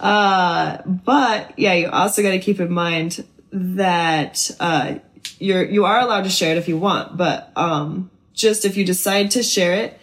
Uh, 0.00 0.78
but 0.86 1.58
yeah, 1.58 1.74
you 1.74 1.90
also 1.90 2.22
got 2.22 2.30
to 2.30 2.38
keep 2.38 2.58
in 2.58 2.72
mind 2.72 3.22
that 3.52 4.50
uh, 4.60 4.94
you're 5.38 5.62
you 5.62 5.84
are 5.84 6.00
allowed 6.00 6.24
to 6.24 6.30
share 6.30 6.52
it 6.52 6.58
if 6.58 6.66
you 6.66 6.78
want, 6.78 7.18
but 7.18 7.52
um, 7.54 8.10
just 8.32 8.64
if 8.64 8.78
you 8.78 8.84
decide 8.86 9.30
to 9.32 9.42
share 9.42 9.74
it, 9.74 10.00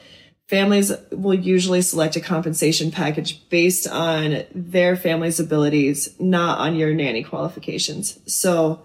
families 0.49 0.91
will 1.11 1.33
usually 1.33 1.81
select 1.81 2.15
a 2.15 2.21
compensation 2.21 2.91
package 2.91 3.49
based 3.49 3.87
on 3.87 4.43
their 4.53 4.95
family's 4.95 5.39
abilities, 5.39 6.13
not 6.19 6.59
on 6.59 6.75
your 6.75 6.93
nanny 6.93 7.23
qualifications. 7.23 8.19
So 8.31 8.83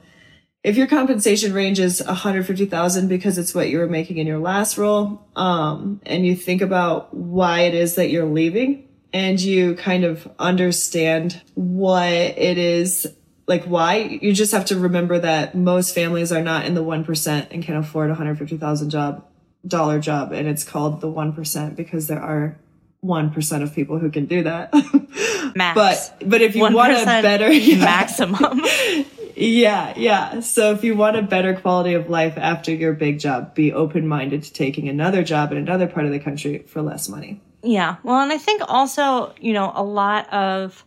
if 0.67 0.77
your 0.77 0.89
compensation 0.89 1.53
range 1.53 1.79
is 1.79 2.03
150,000 2.05 3.07
because 3.07 3.39
it's 3.39 3.55
what 3.55 3.71
you 3.71 3.79
were 3.79 3.87
making 3.87 4.19
in 4.19 4.27
your 4.27 4.41
last 4.41 4.77
role, 4.77 5.25
um, 5.37 6.01
and 6.05 6.27
you 6.27 6.35
think 6.35 6.61
about 6.61 7.15
why 7.15 7.61
it 7.61 7.75
is 7.75 7.95
that 7.95 8.11
you're 8.11 8.27
leaving 8.27 8.89
and 9.13 9.41
you 9.41 9.77
kind 9.77 10.03
of 10.03 10.29
understand 10.41 11.41
what 11.55 12.11
it 12.11 12.59
is 12.59 13.07
like 13.47 13.63
why 13.63 14.19
you 14.21 14.33
just 14.33 14.51
have 14.51 14.65
to 14.65 14.77
remember 14.77 15.21
that 15.21 15.55
most 15.55 15.95
families 15.95 16.33
are 16.33 16.43
not 16.43 16.65
in 16.65 16.75
the 16.75 16.83
1% 16.83 17.47
and 17.53 17.63
can 17.63 17.77
afford 17.77 18.09
a 18.09 18.15
150,000 18.15 18.91
job 18.91 19.25
dollar 19.65 20.01
job 20.01 20.33
and 20.33 20.49
it's 20.49 20.65
called 20.65 21.01
the 21.01 21.07
1% 21.07 21.77
because 21.77 22.09
there 22.09 22.21
are 22.21 22.59
1% 23.05 23.63
of 23.63 23.73
people 23.73 24.01
who 24.01 24.11
can 24.11 24.27
do 24.27 24.43
that. 24.43 24.75
Max. 25.55 25.77
But 25.77 26.29
but 26.29 26.43
if 26.43 26.57
you 26.57 26.63
want 26.63 26.75
a 26.75 27.05
better 27.05 27.53
yeah. 27.53 27.85
maximum. 27.85 28.61
Yeah, 29.39 29.93
yeah. 29.97 30.41
So 30.41 30.73
if 30.73 30.83
you 30.83 30.97
want 30.97 31.17
a 31.17 31.23
better 31.23 31.55
quality 31.55 31.93
of 31.93 32.09
life 32.09 32.39
after 32.39 32.73
your 32.73 32.95
big 32.95 33.21
job, 33.21 33.55
be 33.55 33.71
open 33.71 34.09
minded 34.09 34.43
to 34.45 34.53
taking 34.53 34.89
another 34.89 35.23
job 35.23 35.53
in 35.53 35.59
another 35.59 35.87
part 35.87 36.07
of 36.07 36.13
the 36.13 36.19
country 36.19 36.61
for 36.61 36.81
less 36.81 37.07
money. 37.07 37.41
Yeah. 37.63 37.97
Well, 38.03 38.21
and 38.21 38.33
I 38.33 38.39
think 38.39 38.63
also, 38.67 39.35
you 39.39 39.53
know, 39.53 39.73
a 39.75 39.85
lot 39.85 40.33
of 40.33 40.85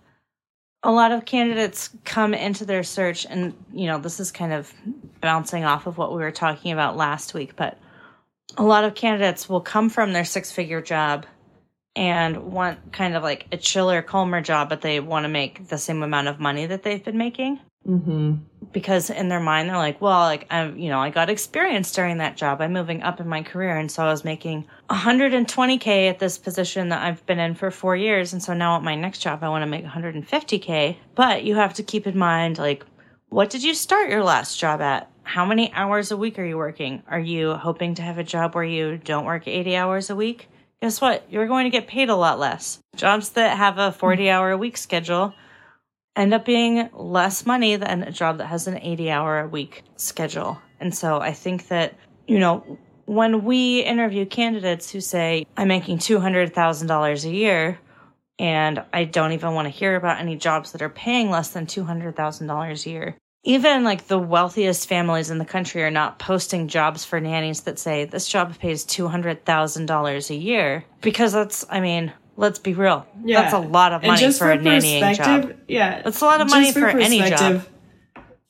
a 0.82 0.92
lot 0.92 1.12
of 1.12 1.26
candidates 1.26 1.90
come 2.06 2.34
into 2.34 2.66
their 2.66 2.84
search 2.84 3.26
and, 3.26 3.54
you 3.74 3.86
know, 3.86 4.00
this 4.00 4.20
is 4.20 4.32
kind 4.32 4.54
of 4.54 4.74
bouncing 5.20 5.66
off 5.66 5.88
of 5.88 5.98
what 5.98 6.12
we 6.12 6.18
were 6.18 6.32
talking 6.32 6.72
about 6.72 6.96
last 6.96 7.34
week, 7.34 7.56
but 7.56 7.78
a 8.58 8.64
lot 8.64 8.86
of 8.86 8.96
candidates 8.96 9.50
will 9.50 9.62
come 9.62 9.90
from 9.90 10.14
their 10.14 10.24
six-figure 10.24 10.82
job 10.82 11.26
and 11.96 12.52
want 12.52 12.94
kind 12.94 13.16
of 13.16 13.24
like 13.24 13.46
a 13.52 13.58
chiller, 13.58 14.02
calmer 14.02 14.42
job, 14.42 14.70
but 14.70 14.80
they 14.82 15.02
want 15.02 15.26
to 15.26 15.30
make 15.30 15.68
the 15.68 15.78
same 15.78 16.02
amount 16.02 16.30
of 16.30 16.40
money 16.40 16.66
that 16.66 16.82
they've 16.84 17.04
been 17.04 17.18
making. 17.18 17.60
Mm-hmm. 17.88 18.36
Because 18.72 19.10
in 19.10 19.30
their 19.30 19.40
mind, 19.40 19.70
they're 19.70 19.78
like, 19.78 20.00
well, 20.00 20.20
like 20.20 20.46
I'm, 20.52 20.78
you 20.78 20.90
know, 20.90 21.00
I 21.00 21.10
got 21.10 21.30
experience 21.30 21.92
during 21.92 22.18
that 22.18 22.38
job. 22.38 22.62
I'm 22.62 22.74
moving 22.74 23.02
up 23.02 23.20
in 23.20 23.28
my 23.28 23.42
career, 23.42 23.78
and 23.78 23.92
so 23.92 24.04
I 24.04 24.12
was 24.12 24.24
making 24.24 24.68
120k 24.90 26.10
at 26.10 26.20
this 26.20 26.38
position 26.38 26.90
that 26.90 27.02
I've 27.02 27.26
been 27.26 27.40
in 27.40 27.56
for 27.56 27.72
four 27.72 27.96
years, 27.96 28.34
and 28.34 28.44
so 28.44 28.54
now 28.54 28.76
at 28.76 28.84
my 28.84 28.96
next 28.96 29.20
job, 29.20 29.44
I 29.44 29.50
want 29.50 29.64
to 29.64 29.68
make 29.68 29.86
150k. 29.86 30.98
But 31.16 31.44
you 31.44 31.56
have 31.56 31.74
to 31.76 31.84
keep 31.84 32.06
in 32.06 32.18
mind, 32.18 32.58
like, 32.60 32.86
what 33.30 33.50
did 33.50 33.64
you 33.64 33.74
start 33.74 34.10
your 34.10 34.24
last 34.24 34.60
job 34.60 34.82
at? 34.82 35.10
How 35.24 35.46
many 35.46 35.72
hours 35.74 36.12
a 36.12 36.18
week 36.18 36.38
are 36.40 36.46
you 36.46 36.58
working? 36.58 37.04
Are 37.08 37.20
you 37.20 37.54
hoping 37.54 37.96
to 37.96 38.02
have 38.02 38.18
a 38.18 38.24
job 38.24 38.56
where 38.56 38.64
you 38.64 38.98
don't 38.98 39.26
work 39.26 39.48
80 39.48 39.76
hours 39.76 40.10
a 40.10 40.16
week? 40.16 40.48
Guess 40.82 41.02
what? 41.02 41.26
You're 41.30 41.48
going 41.48 41.66
to 41.66 41.70
get 41.70 41.88
paid 41.88 42.10
a 42.10 42.16
lot 42.16 42.40
less. 42.40 42.80
Jobs 42.96 43.30
that 43.32 43.58
have 43.58 43.78
a 43.78 43.92
40 43.92 44.30
hour 44.30 44.52
a 44.52 44.58
week 44.58 44.78
schedule 44.78 45.34
end 46.20 46.34
up 46.34 46.46
being 46.46 46.90
less 46.94 47.46
money 47.46 47.76
than 47.76 48.04
a 48.04 48.12
job 48.12 48.38
that 48.38 48.48
has 48.48 48.68
an 48.68 48.78
80 48.78 49.10
hour 49.10 49.40
a 49.40 49.48
week 49.48 49.84
schedule. 49.96 50.62
And 50.80 50.94
so 50.94 51.20
I 51.20 51.34
think 51.34 51.68
that, 51.70 51.96
you 52.28 52.40
know, 52.40 52.78
when 53.06 53.44
we 53.44 53.80
interview 53.80 54.26
candidates 54.26 54.92
who 54.92 55.02
say, 55.02 55.46
I'm 55.58 55.68
making 55.68 55.98
$200,000 55.98 57.26
a 57.26 57.30
year, 57.30 57.80
and 58.38 58.84
I 58.94 59.04
don't 59.04 59.34
even 59.34 59.54
want 59.54 59.66
to 59.66 59.72
hear 59.72 59.96
about 59.96 60.20
any 60.20 60.36
jobs 60.36 60.72
that 60.72 60.82
are 60.82 60.90
paying 60.90 61.30
less 61.30 61.50
than 61.50 61.66
$200,000 61.66 62.86
a 62.86 62.90
year. 62.90 63.18
Even 63.44 63.84
like 63.84 64.08
the 64.08 64.20
wealthiest 64.20 64.88
families 64.88 65.32
in 65.32 65.38
the 65.38 65.46
country 65.46 65.84
are 65.84 65.92
not 65.92 66.20
posting 66.20 66.68
jobs 66.68 67.06
for 67.06 67.20
nannies 67.20 67.62
that 67.62 67.80
say 67.80 68.06
this 68.06 68.28
job 68.28 68.58
pays 68.60 68.86
$200,000 68.86 70.30
a 70.30 70.36
year 70.36 70.86
because 71.02 71.32
that's, 71.32 71.66
I 71.70 71.80
mean, 71.80 72.14
let's 72.40 72.58
be 72.58 72.74
real. 72.74 73.06
Yeah. 73.24 73.42
That's 73.42 73.54
a 73.54 73.60
lot 73.60 73.92
of 73.92 74.02
And 74.02 74.12
money 74.12 74.22
just 74.22 74.40
for, 74.40 74.50
a 74.50 74.58
nannying 74.58 75.16
job. 75.16 75.56
Yeah. 75.68 76.02
That's 76.02 76.22
a 76.22 76.26
lot 76.26 76.40
of 76.40 76.50
money 76.50 76.72
for 76.72 76.88
any 76.88 77.20
job. 77.20 77.30
perspective, 77.30 77.70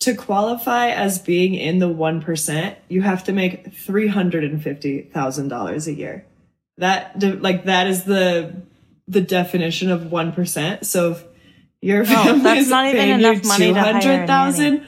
To 0.02 0.14
qualify 0.16 0.92
as 0.92 1.18
being 1.18 1.56
in 1.56 1.80
the 1.80 1.90
1%, 1.90 2.76
you 2.88 3.02
have 3.02 3.24
to 3.24 3.34
make 3.34 3.74
$350,000 3.74 5.88
a 5.88 5.94
year. 5.94 6.24
That, 6.78 7.42
like, 7.42 7.66
that 7.66 7.88
is 7.88 8.04
the, 8.04 8.62
the 9.08 9.22
definition 9.22 9.90
of 9.90 10.02
1%. 10.02 10.86
So 10.86 11.14
if 11.14 11.26
your 11.82 12.04
oh, 12.04 12.06
family 12.06 12.44
that's 12.44 12.62
is 12.62 12.70
not 12.70 12.94
even 12.94 13.10
enough 13.10 13.44
money 13.44 13.74
to 13.74 13.80
hire 13.80 13.98
a 13.98 14.02
200,000, 14.02 14.86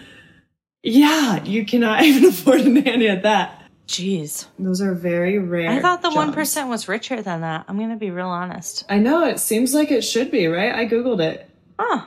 yeah, 0.84 1.44
you 1.44 1.66
cannot 1.66 2.04
even 2.04 2.30
afford 2.30 2.62
a 2.62 2.70
nanny 2.70 3.08
at 3.08 3.24
that. 3.24 3.61
Jeez. 3.92 4.46
Those 4.58 4.82
are 4.82 4.94
very 4.94 5.38
rare. 5.38 5.70
I 5.70 5.82
thought 5.82 6.02
the 6.02 6.12
jobs. 6.12 6.34
1% 6.34 6.70
was 6.70 6.88
richer 6.88 7.22
than 7.22 7.42
that. 7.42 7.66
I'm 7.68 7.78
going 7.78 7.90
to 7.90 7.98
be 7.98 8.10
real 8.10 8.30
honest. 8.30 8.86
I 8.88 9.00
know, 9.00 9.26
it 9.26 9.38
seems 9.42 9.74
like 9.74 9.92
it 9.92 10.02
should 10.02 10.32
be, 10.32 10.48
right? 10.48 10.74
I 10.74 10.86
Googled 10.86 11.22
it. 11.22 11.50
Huh. 11.78 12.06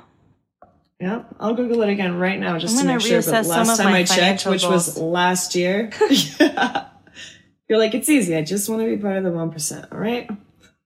Yeah, 0.98 1.24
I'll 1.38 1.52
Google 1.52 1.82
it 1.82 1.90
again 1.90 2.16
right 2.16 2.40
now 2.40 2.58
just 2.58 2.78
to 2.78 2.86
make 2.86 3.02
sure. 3.02 3.20
But 3.20 3.44
last 3.44 3.76
time 3.76 3.92
I 3.92 4.04
checked, 4.04 4.44
financial 4.44 4.52
which 4.52 4.64
was 4.64 4.96
last 4.96 5.54
year, 5.54 5.90
yeah. 6.08 6.86
you're 7.68 7.78
like, 7.78 7.94
it's 7.94 8.08
easy. 8.08 8.34
I 8.34 8.42
just 8.42 8.66
want 8.70 8.80
to 8.80 8.86
be 8.86 8.96
part 8.96 9.18
of 9.18 9.24
the 9.24 9.32
one 9.32 9.50
percent. 9.50 9.86
All 9.92 9.98
right. 9.98 10.30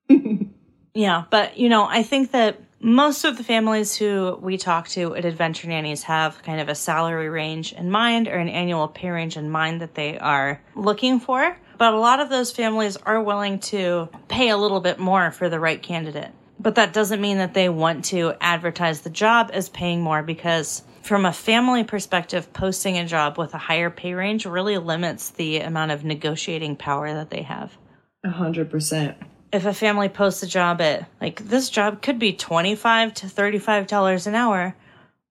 Yeah, 0.94 1.24
but 1.30 1.58
you 1.58 1.68
know, 1.68 1.84
I 1.84 2.02
think 2.02 2.32
that 2.32 2.60
most 2.80 3.24
of 3.24 3.36
the 3.36 3.44
families 3.44 3.96
who 3.96 4.38
we 4.40 4.56
talk 4.56 4.88
to 4.88 5.14
at 5.14 5.24
Adventure 5.24 5.68
Nannies 5.68 6.04
have 6.04 6.42
kind 6.42 6.60
of 6.60 6.68
a 6.68 6.74
salary 6.74 7.28
range 7.28 7.72
in 7.72 7.90
mind 7.90 8.28
or 8.28 8.36
an 8.36 8.48
annual 8.48 8.88
pay 8.88 9.10
range 9.10 9.36
in 9.36 9.50
mind 9.50 9.80
that 9.80 9.94
they 9.94 10.18
are 10.18 10.62
looking 10.74 11.20
for. 11.20 11.56
But 11.76 11.94
a 11.94 11.98
lot 11.98 12.20
of 12.20 12.28
those 12.28 12.52
families 12.52 12.96
are 12.96 13.22
willing 13.22 13.60
to 13.60 14.08
pay 14.28 14.48
a 14.50 14.56
little 14.56 14.80
bit 14.80 14.98
more 14.98 15.30
for 15.30 15.48
the 15.48 15.60
right 15.60 15.82
candidate. 15.82 16.30
But 16.60 16.74
that 16.74 16.92
doesn't 16.92 17.20
mean 17.20 17.38
that 17.38 17.54
they 17.54 17.68
want 17.68 18.06
to 18.06 18.34
advertise 18.40 19.00
the 19.00 19.10
job 19.10 19.50
as 19.52 19.68
paying 19.68 20.00
more 20.00 20.22
because 20.22 20.82
from 21.02 21.24
a 21.24 21.32
family 21.32 21.84
perspective, 21.84 22.52
posting 22.52 22.98
a 22.98 23.06
job 23.06 23.38
with 23.38 23.54
a 23.54 23.58
higher 23.58 23.90
pay 23.90 24.12
range 24.12 24.44
really 24.44 24.76
limits 24.76 25.30
the 25.30 25.60
amount 25.60 25.92
of 25.92 26.04
negotiating 26.04 26.76
power 26.76 27.14
that 27.14 27.30
they 27.30 27.42
have 27.42 27.76
A 28.24 28.30
hundred 28.30 28.70
percent. 28.70 29.16
If 29.52 29.64
a 29.64 29.72
family 29.74 30.08
posts 30.08 30.42
a 30.42 30.46
job 30.46 30.80
at 30.80 31.08
like 31.20 31.48
this 31.48 31.70
job 31.70 32.02
could 32.02 32.18
be 32.18 32.32
25 32.32 33.14
to 33.14 33.28
35 33.28 33.86
dollars 33.86 34.26
an 34.26 34.34
hour 34.34 34.74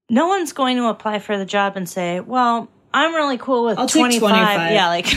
no 0.10 0.28
one's 0.28 0.54
going 0.54 0.78
to 0.78 0.86
apply 0.88 1.20
for 1.20 1.38
the 1.38 1.46
job 1.46 1.76
and 1.78 1.88
say 1.88 2.20
well 2.20 2.70
i'm 2.94 3.14
really 3.14 3.38
cool 3.38 3.66
with 3.66 3.78
I'll 3.78 3.88
take 3.88 4.02
25. 4.02 4.20
25. 4.30 4.72
yeah 4.72 4.88
like 4.88 5.14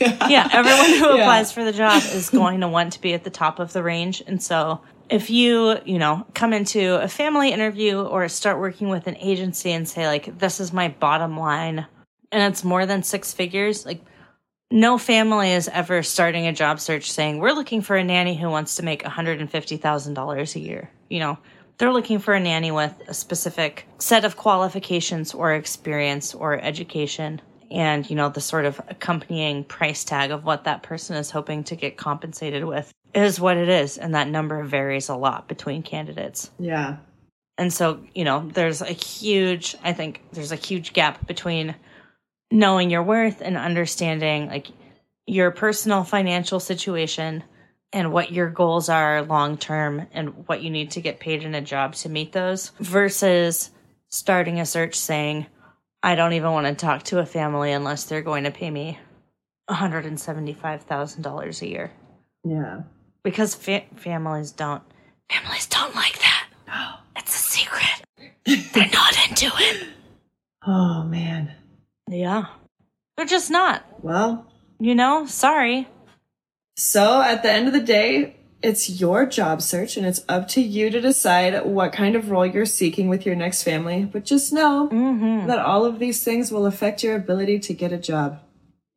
yeah 0.30 0.48
everyone 0.52 0.98
who 0.98 1.06
Yeah. 1.16 1.22
applies 1.22 1.52
for 1.52 1.64
the 1.64 1.72
job 1.72 2.02
is 2.02 2.30
going 2.30 2.60
to 2.60 2.68
want 2.68 2.94
to 2.94 3.00
be 3.00 3.12
at 3.14 3.24
the 3.24 3.30
top 3.30 3.58
of 3.58 3.72
the 3.72 3.82
range 3.82 4.22
and 4.26 4.42
so 4.42 4.80
if 5.08 5.28
you 5.28 5.76
you 5.84 5.98
know 5.98 6.24
come 6.34 6.52
into 6.52 6.94
a 7.02 7.08
family 7.08 7.52
interview 7.52 8.00
or 8.00 8.28
start 8.28 8.58
working 8.58 8.88
with 8.88 9.06
an 9.06 9.16
agency 9.16 9.72
and 9.72 9.88
say 9.88 10.06
like 10.06 10.38
this 10.38 10.60
is 10.60 10.72
my 10.72 10.88
bottom 10.88 11.36
line 11.38 11.86
and 12.32 12.52
it's 12.52 12.62
more 12.64 12.86
than 12.86 13.02
six 13.02 13.32
figures 13.32 13.84
like 13.84 14.00
no 14.70 14.98
family 14.98 15.52
is 15.52 15.68
ever 15.68 16.02
starting 16.02 16.46
a 16.46 16.52
job 16.52 16.80
search 16.80 17.10
saying 17.10 17.38
we're 17.38 17.52
looking 17.52 17.82
for 17.82 17.96
a 17.96 18.04
nanny 18.04 18.36
who 18.36 18.48
wants 18.48 18.76
to 18.76 18.84
make 18.84 19.02
$150,000 19.02 20.54
a 20.54 20.60
year. 20.60 20.90
You 21.08 21.18
know, 21.18 21.38
they're 21.78 21.92
looking 21.92 22.18
for 22.18 22.34
a 22.34 22.40
nanny 22.40 22.70
with 22.70 22.94
a 23.08 23.14
specific 23.14 23.86
set 23.98 24.24
of 24.24 24.36
qualifications 24.36 25.34
or 25.34 25.54
experience 25.54 26.34
or 26.34 26.60
education 26.60 27.40
and, 27.70 28.08
you 28.08 28.16
know, 28.16 28.28
the 28.28 28.40
sort 28.40 28.64
of 28.64 28.80
accompanying 28.88 29.64
price 29.64 30.04
tag 30.04 30.30
of 30.30 30.44
what 30.44 30.64
that 30.64 30.82
person 30.82 31.16
is 31.16 31.30
hoping 31.30 31.64
to 31.64 31.76
get 31.76 31.96
compensated 31.96 32.64
with 32.64 32.92
is 33.14 33.40
what 33.40 33.56
it 33.56 33.68
is 33.68 33.96
and 33.98 34.14
that 34.14 34.28
number 34.28 34.62
varies 34.64 35.08
a 35.08 35.16
lot 35.16 35.48
between 35.48 35.82
candidates. 35.82 36.50
Yeah. 36.58 36.98
And 37.58 37.72
so, 37.72 38.00
you 38.14 38.24
know, 38.24 38.48
there's 38.54 38.82
a 38.82 38.92
huge, 38.92 39.76
I 39.82 39.92
think 39.92 40.22
there's 40.32 40.52
a 40.52 40.56
huge 40.56 40.92
gap 40.92 41.26
between 41.26 41.74
knowing 42.50 42.90
your 42.90 43.02
worth 43.02 43.40
and 43.40 43.56
understanding 43.56 44.48
like 44.48 44.68
your 45.26 45.50
personal 45.50 46.02
financial 46.04 46.58
situation 46.60 47.44
and 47.92 48.12
what 48.12 48.32
your 48.32 48.50
goals 48.50 48.88
are 48.88 49.22
long 49.22 49.56
term 49.56 50.06
and 50.12 50.46
what 50.48 50.62
you 50.62 50.70
need 50.70 50.92
to 50.92 51.00
get 51.00 51.20
paid 51.20 51.42
in 51.42 51.54
a 51.54 51.60
job 51.60 51.94
to 51.94 52.08
meet 52.08 52.32
those 52.32 52.70
versus 52.80 53.70
starting 54.08 54.60
a 54.60 54.66
search 54.66 54.94
saying, 54.94 55.46
I 56.02 56.14
don't 56.14 56.32
even 56.32 56.52
want 56.52 56.66
to 56.66 56.74
talk 56.74 57.02
to 57.04 57.18
a 57.18 57.26
family 57.26 57.72
unless 57.72 58.04
they're 58.04 58.22
going 58.22 58.44
to 58.44 58.50
pay 58.50 58.70
me 58.70 58.98
$175,000 59.68 61.62
a 61.62 61.68
year. 61.68 61.92
Yeah. 62.44 62.82
Because 63.22 63.54
fa- 63.54 63.84
families 63.96 64.52
don't, 64.52 64.82
families 65.30 65.66
don't 65.66 65.94
like 65.94 66.18
that. 66.20 66.46
No. 66.66 66.94
It's 67.16 67.34
a 67.34 67.38
secret. 67.38 68.02
They're 68.72 68.90
not 68.92 69.28
into 69.28 69.50
it. 69.56 69.88
Oh 70.66 71.04
man. 71.04 71.54
Yeah. 72.10 72.46
They're 73.16 73.26
just 73.26 73.50
not. 73.50 73.84
Well, 74.02 74.46
You 74.78 74.94
know, 74.94 75.26
sorry. 75.26 75.88
so 76.76 77.22
at 77.22 77.42
the 77.42 77.50
end 77.50 77.66
of 77.66 77.72
the 77.72 77.80
day, 77.80 78.36
it's 78.62 79.00
your 79.00 79.24
job 79.26 79.62
search 79.62 79.96
and 79.96 80.06
it's 80.06 80.24
up 80.28 80.48
to 80.48 80.60
you 80.60 80.90
to 80.90 81.00
decide 81.00 81.64
what 81.64 81.92
kind 81.92 82.14
of 82.14 82.30
role 82.30 82.44
you're 82.44 82.66
seeking 82.66 83.08
with 83.08 83.24
your 83.24 83.34
next 83.34 83.62
family. 83.62 84.04
But 84.04 84.24
just 84.24 84.52
know 84.52 84.88
mm-hmm. 84.92 85.46
that 85.46 85.58
all 85.58 85.84
of 85.84 85.98
these 85.98 86.22
things 86.22 86.50
will 86.50 86.66
affect 86.66 87.02
your 87.02 87.16
ability 87.16 87.60
to 87.60 87.74
get 87.74 87.92
a 87.92 87.98
job. 87.98 88.40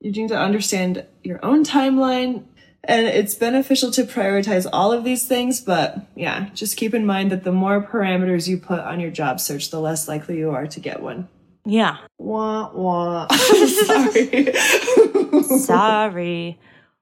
You 0.02 0.12
need 0.12 0.30
to 0.30 0.38
understand 0.38 1.06
your 1.24 1.44
own 1.46 1.64
timeline 1.64 2.44
and 2.86 3.08
it's 3.08 3.36
beneficial 3.36 3.92
to 3.92 4.04
prioritize 4.04 4.68
all 4.74 4.92
of 4.92 5.06
these 5.06 5.26
things. 5.26 5.62
But 5.62 6.06
yeah, 6.16 6.50
just 6.54 6.76
keep 6.76 6.94
in 6.94 7.06
mind 7.06 7.32
that 7.32 7.46
the 7.46 7.54
more 7.54 7.82
parameters 7.82 8.48
you 8.48 8.58
put 8.58 8.80
on 8.80 9.00
your 9.00 9.12
job 9.12 9.40
search, 9.40 9.70
the 9.70 9.80
less 9.80 10.08
likely 10.08 10.38
you 10.38 10.52
are 10.52 10.68
to 10.68 10.80
get 10.82 11.02
one. 11.02 11.30
Yeah. 11.66 11.98
Wah, 12.18 12.72
wah. 12.74 13.28
Sorry. 13.32 14.54
Sorry. 15.60 16.60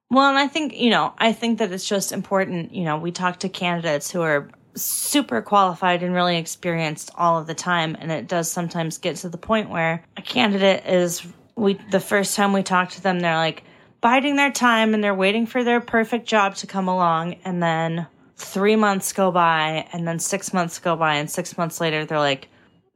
Well, 0.09 0.29
and 0.29 0.37
I 0.37 0.47
think, 0.47 0.77
you 0.77 0.89
know, 0.89 1.13
I 1.17 1.31
think 1.31 1.59
that 1.59 1.71
it's 1.71 1.87
just 1.87 2.11
important, 2.11 2.73
you 2.73 2.83
know, 2.83 2.97
we 2.97 3.11
talk 3.11 3.39
to 3.39 3.49
candidates 3.49 4.11
who 4.11 4.21
are 4.21 4.49
super 4.75 5.41
qualified 5.41 6.03
and 6.03 6.13
really 6.13 6.37
experienced 6.37 7.11
all 7.15 7.37
of 7.37 7.47
the 7.47 7.53
time 7.53 7.95
and 7.99 8.11
it 8.11 8.27
does 8.27 8.49
sometimes 8.49 8.97
get 8.97 9.17
to 9.17 9.29
the 9.29 9.37
point 9.37 9.69
where 9.69 10.03
a 10.15 10.21
candidate 10.21 10.85
is 10.85 11.25
we 11.55 11.73
the 11.91 11.99
first 11.99 12.35
time 12.37 12.53
we 12.53 12.63
talk 12.63 12.89
to 12.89 13.01
them 13.01 13.19
they're 13.19 13.35
like 13.35 13.63
biding 13.99 14.37
their 14.37 14.51
time 14.51 14.93
and 14.93 15.03
they're 15.03 15.13
waiting 15.13 15.45
for 15.45 15.63
their 15.63 15.81
perfect 15.81 16.25
job 16.25 16.55
to 16.55 16.67
come 16.67 16.87
along 16.87 17.35
and 17.43 17.61
then 17.61 18.07
three 18.37 18.77
months 18.77 19.11
go 19.11 19.29
by 19.29 19.85
and 19.91 20.07
then 20.07 20.19
six 20.19 20.53
months 20.53 20.79
go 20.79 20.95
by 20.95 21.15
and 21.15 21.29
six 21.29 21.57
months 21.57 21.81
later 21.81 22.05
they're 22.05 22.17
like 22.17 22.47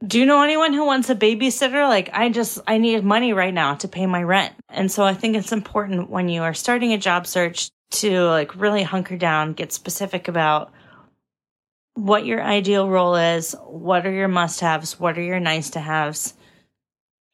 do 0.04 0.18
you 0.18 0.26
know 0.26 0.42
anyone 0.42 0.72
who 0.72 0.84
wants 0.84 1.08
a 1.08 1.14
babysitter? 1.14 1.88
Like 1.88 2.10
i 2.12 2.28
just 2.28 2.60
i 2.66 2.78
need 2.78 3.04
money 3.04 3.32
right 3.32 3.54
now 3.54 3.74
to 3.76 3.88
pay 3.88 4.06
my 4.06 4.22
rent. 4.22 4.54
And 4.68 4.90
so 4.90 5.04
i 5.04 5.14
think 5.14 5.36
it's 5.36 5.52
important 5.52 6.10
when 6.10 6.28
you 6.28 6.42
are 6.42 6.54
starting 6.54 6.92
a 6.92 6.98
job 6.98 7.26
search 7.26 7.70
to 7.92 8.24
like 8.24 8.56
really 8.56 8.82
hunker 8.82 9.16
down 9.16 9.52
get 9.52 9.72
specific 9.72 10.28
about 10.28 10.72
what 11.94 12.26
your 12.26 12.42
ideal 12.42 12.88
role 12.88 13.16
is 13.16 13.54
what 13.64 14.06
are 14.06 14.12
your 14.12 14.28
must 14.28 14.60
haves 14.60 15.00
what 15.00 15.16
are 15.16 15.22
your 15.22 15.40
nice 15.40 15.70
to 15.70 15.80
haves 15.80 16.34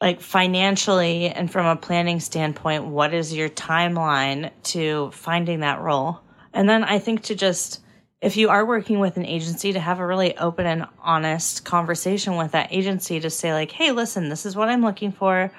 like 0.01 0.21
financially 0.21 1.29
and 1.29 1.51
from 1.51 1.67
a 1.67 1.75
planning 1.75 2.21
standpoint 2.21 2.87
what 2.87 3.15
is 3.15 3.35
your 3.35 3.49
timeline 3.49 4.51
to 4.63 5.11
finding 5.13 5.61
that 5.61 5.81
role? 5.81 6.21
And 6.53 6.69
then 6.69 6.85
i 6.85 6.99
think 6.99 7.23
to 7.25 7.35
just 7.35 7.82
if 8.23 8.37
you 8.37 8.49
are 8.51 8.65
working 8.65 9.01
with 9.01 9.17
an 9.17 9.27
agency 9.27 9.73
to 9.73 9.81
have 9.81 9.99
a 9.99 10.07
really 10.07 10.37
open 10.39 10.65
and 10.65 10.87
honest 11.03 11.65
conversation 11.65 12.37
with 12.37 12.53
that 12.53 12.69
agency 12.73 13.19
to 13.21 13.29
say 13.29 13.53
like 13.53 13.71
hey 13.73 13.91
listen 13.93 14.29
this 14.29 14.47
is 14.47 14.57
what 14.57 14.69
i'm 14.69 14.83
looking 14.83 15.13
for 15.13 15.51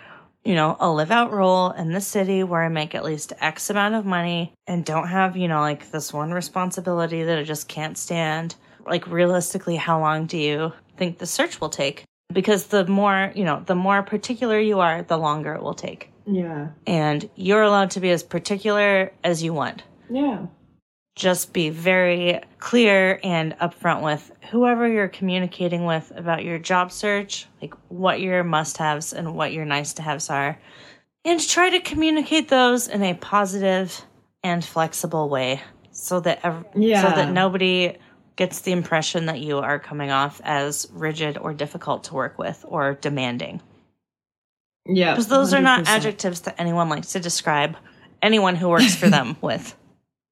you 0.46 0.56
know 0.56 0.76
a 0.80 0.90
live 0.90 1.12
out 1.12 1.32
role 1.32 1.72
in 1.72 1.92
the 1.92 2.02
city 2.02 2.44
where 2.44 2.64
i 2.64 2.70
make 2.70 2.96
at 2.96 3.04
least 3.04 3.34
x 3.42 3.70
amount 3.70 3.94
of 3.96 4.06
money 4.06 4.54
and 4.68 4.86
don't 4.86 5.08
have 5.08 5.36
you 5.38 5.48
know 5.48 5.60
like 5.62 5.92
this 5.92 6.12
one 6.14 6.32
responsibility 6.32 7.24
that 7.24 7.38
i 7.38 7.44
just 7.44 7.68
can't 7.68 7.98
stand 7.98 8.56
like 8.88 9.06
realistically 9.08 9.76
how 9.76 10.00
long 10.00 10.26
do 10.26 10.38
you 10.38 10.72
think 10.98 11.18
the 11.18 11.26
search 11.26 11.60
will 11.62 11.70
take 11.70 12.04
because 12.34 12.68
the 12.68 12.86
more 12.88 13.32
you 13.36 13.44
know 13.44 13.62
the 13.66 13.76
more 13.76 14.02
particular 14.04 14.60
you 14.60 14.80
are 14.80 15.04
the 15.04 15.18
longer 15.18 15.54
it 15.54 15.62
will 15.62 15.74
take 15.74 16.10
Yeah. 16.26 16.70
and 16.88 17.30
you're 17.36 17.62
allowed 17.62 17.92
to 17.92 18.00
be 18.00 18.10
as 18.12 18.24
particular 18.24 19.12
as 19.24 19.44
you 19.44 19.54
want 19.54 19.84
Yeah. 20.10 20.46
Just 21.16 21.54
be 21.54 21.70
very 21.70 22.42
clear 22.58 23.20
and 23.24 23.54
upfront 23.60 24.02
with 24.02 24.32
whoever 24.50 24.88
you're 24.88 25.08
communicating 25.08 25.86
with 25.86 26.12
about 26.16 26.44
your 26.44 26.58
job 26.58 26.92
search, 26.92 27.48
like 27.62 27.74
what 27.90 28.20
your 28.20 28.44
must 28.44 28.78
haves 28.78 29.14
and 29.14 29.36
what 29.36 29.54
your 29.54 29.66
nice 29.66 29.94
to 29.94 30.02
haves 30.02 30.30
are, 30.30 30.58
and 31.24 31.40
try 31.48 31.70
to 31.70 31.80
communicate 31.80 32.50
those 32.50 32.88
in 32.88 33.04
a 33.04 33.14
positive 33.14 34.02
and 34.44 34.66
flexible 34.66 35.30
way 35.30 35.62
so 35.92 36.20
that 36.20 36.40
ev- 36.44 36.66
Yeah. 36.76 37.02
so 37.04 37.10
that 37.16 37.32
nobody 37.32 37.96
gets 38.36 38.62
the 38.62 38.72
impression 38.72 39.28
that 39.28 39.40
you 39.40 39.60
are 39.60 39.78
coming 39.78 40.10
off 40.10 40.42
as 40.44 40.88
rigid 40.92 41.38
or 41.38 41.54
difficult 41.54 42.06
to 42.06 42.16
work 42.16 42.40
with 42.40 42.66
or 42.68 42.96
demanding 42.96 43.62
Yeah. 44.88 45.12
because 45.12 45.28
those 45.28 45.54
are 45.54 45.62
not 45.62 45.88
adjectives 45.88 46.42
that 46.42 46.56
anyone 46.58 46.90
likes 46.90 47.12
to 47.14 47.20
describe 47.20 47.78
anyone 48.24 48.56
who 48.56 48.70
works 48.70 48.96
for 48.96 49.08
them 49.10 49.38
with 49.42 49.76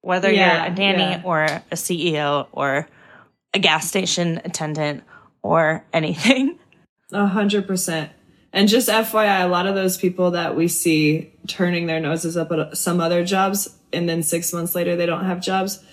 whether 0.01 0.31
Yeah, 0.31 0.65
you're 0.65 0.73
a 0.73 0.75
nanny 0.75 1.03
yeah. 1.03 1.21
or 1.23 1.43
a 1.43 1.75
ceo 1.75 2.47
or 2.51 2.87
a 3.53 3.59
gas 3.59 3.87
station 3.87 4.41
attendant 4.43 5.03
or 5.41 5.85
anything 5.93 6.59
A 7.11 7.27
hundred 7.27 7.67
percent. 7.67 8.11
And 8.53 8.67
just 8.67 8.89
FYI, 8.89 9.45
a 9.45 9.47
lot 9.47 9.65
of 9.65 9.75
those 9.75 9.97
people 9.97 10.31
that 10.31 10.57
we 10.57 10.67
see 10.67 11.31
turning 11.47 11.87
their 11.87 12.01
noses 12.01 12.35
up 12.35 12.51
at 12.51 12.77
some 12.77 12.99
other 12.99 13.23
jobs 13.23 13.77
and 13.93 14.09
then 14.09 14.23
six 14.23 14.51
months 14.51 14.75
later 14.75 14.95
they 14.95 15.05
don't 15.05 15.25
have 15.25 15.41
jobs, 15.41 15.83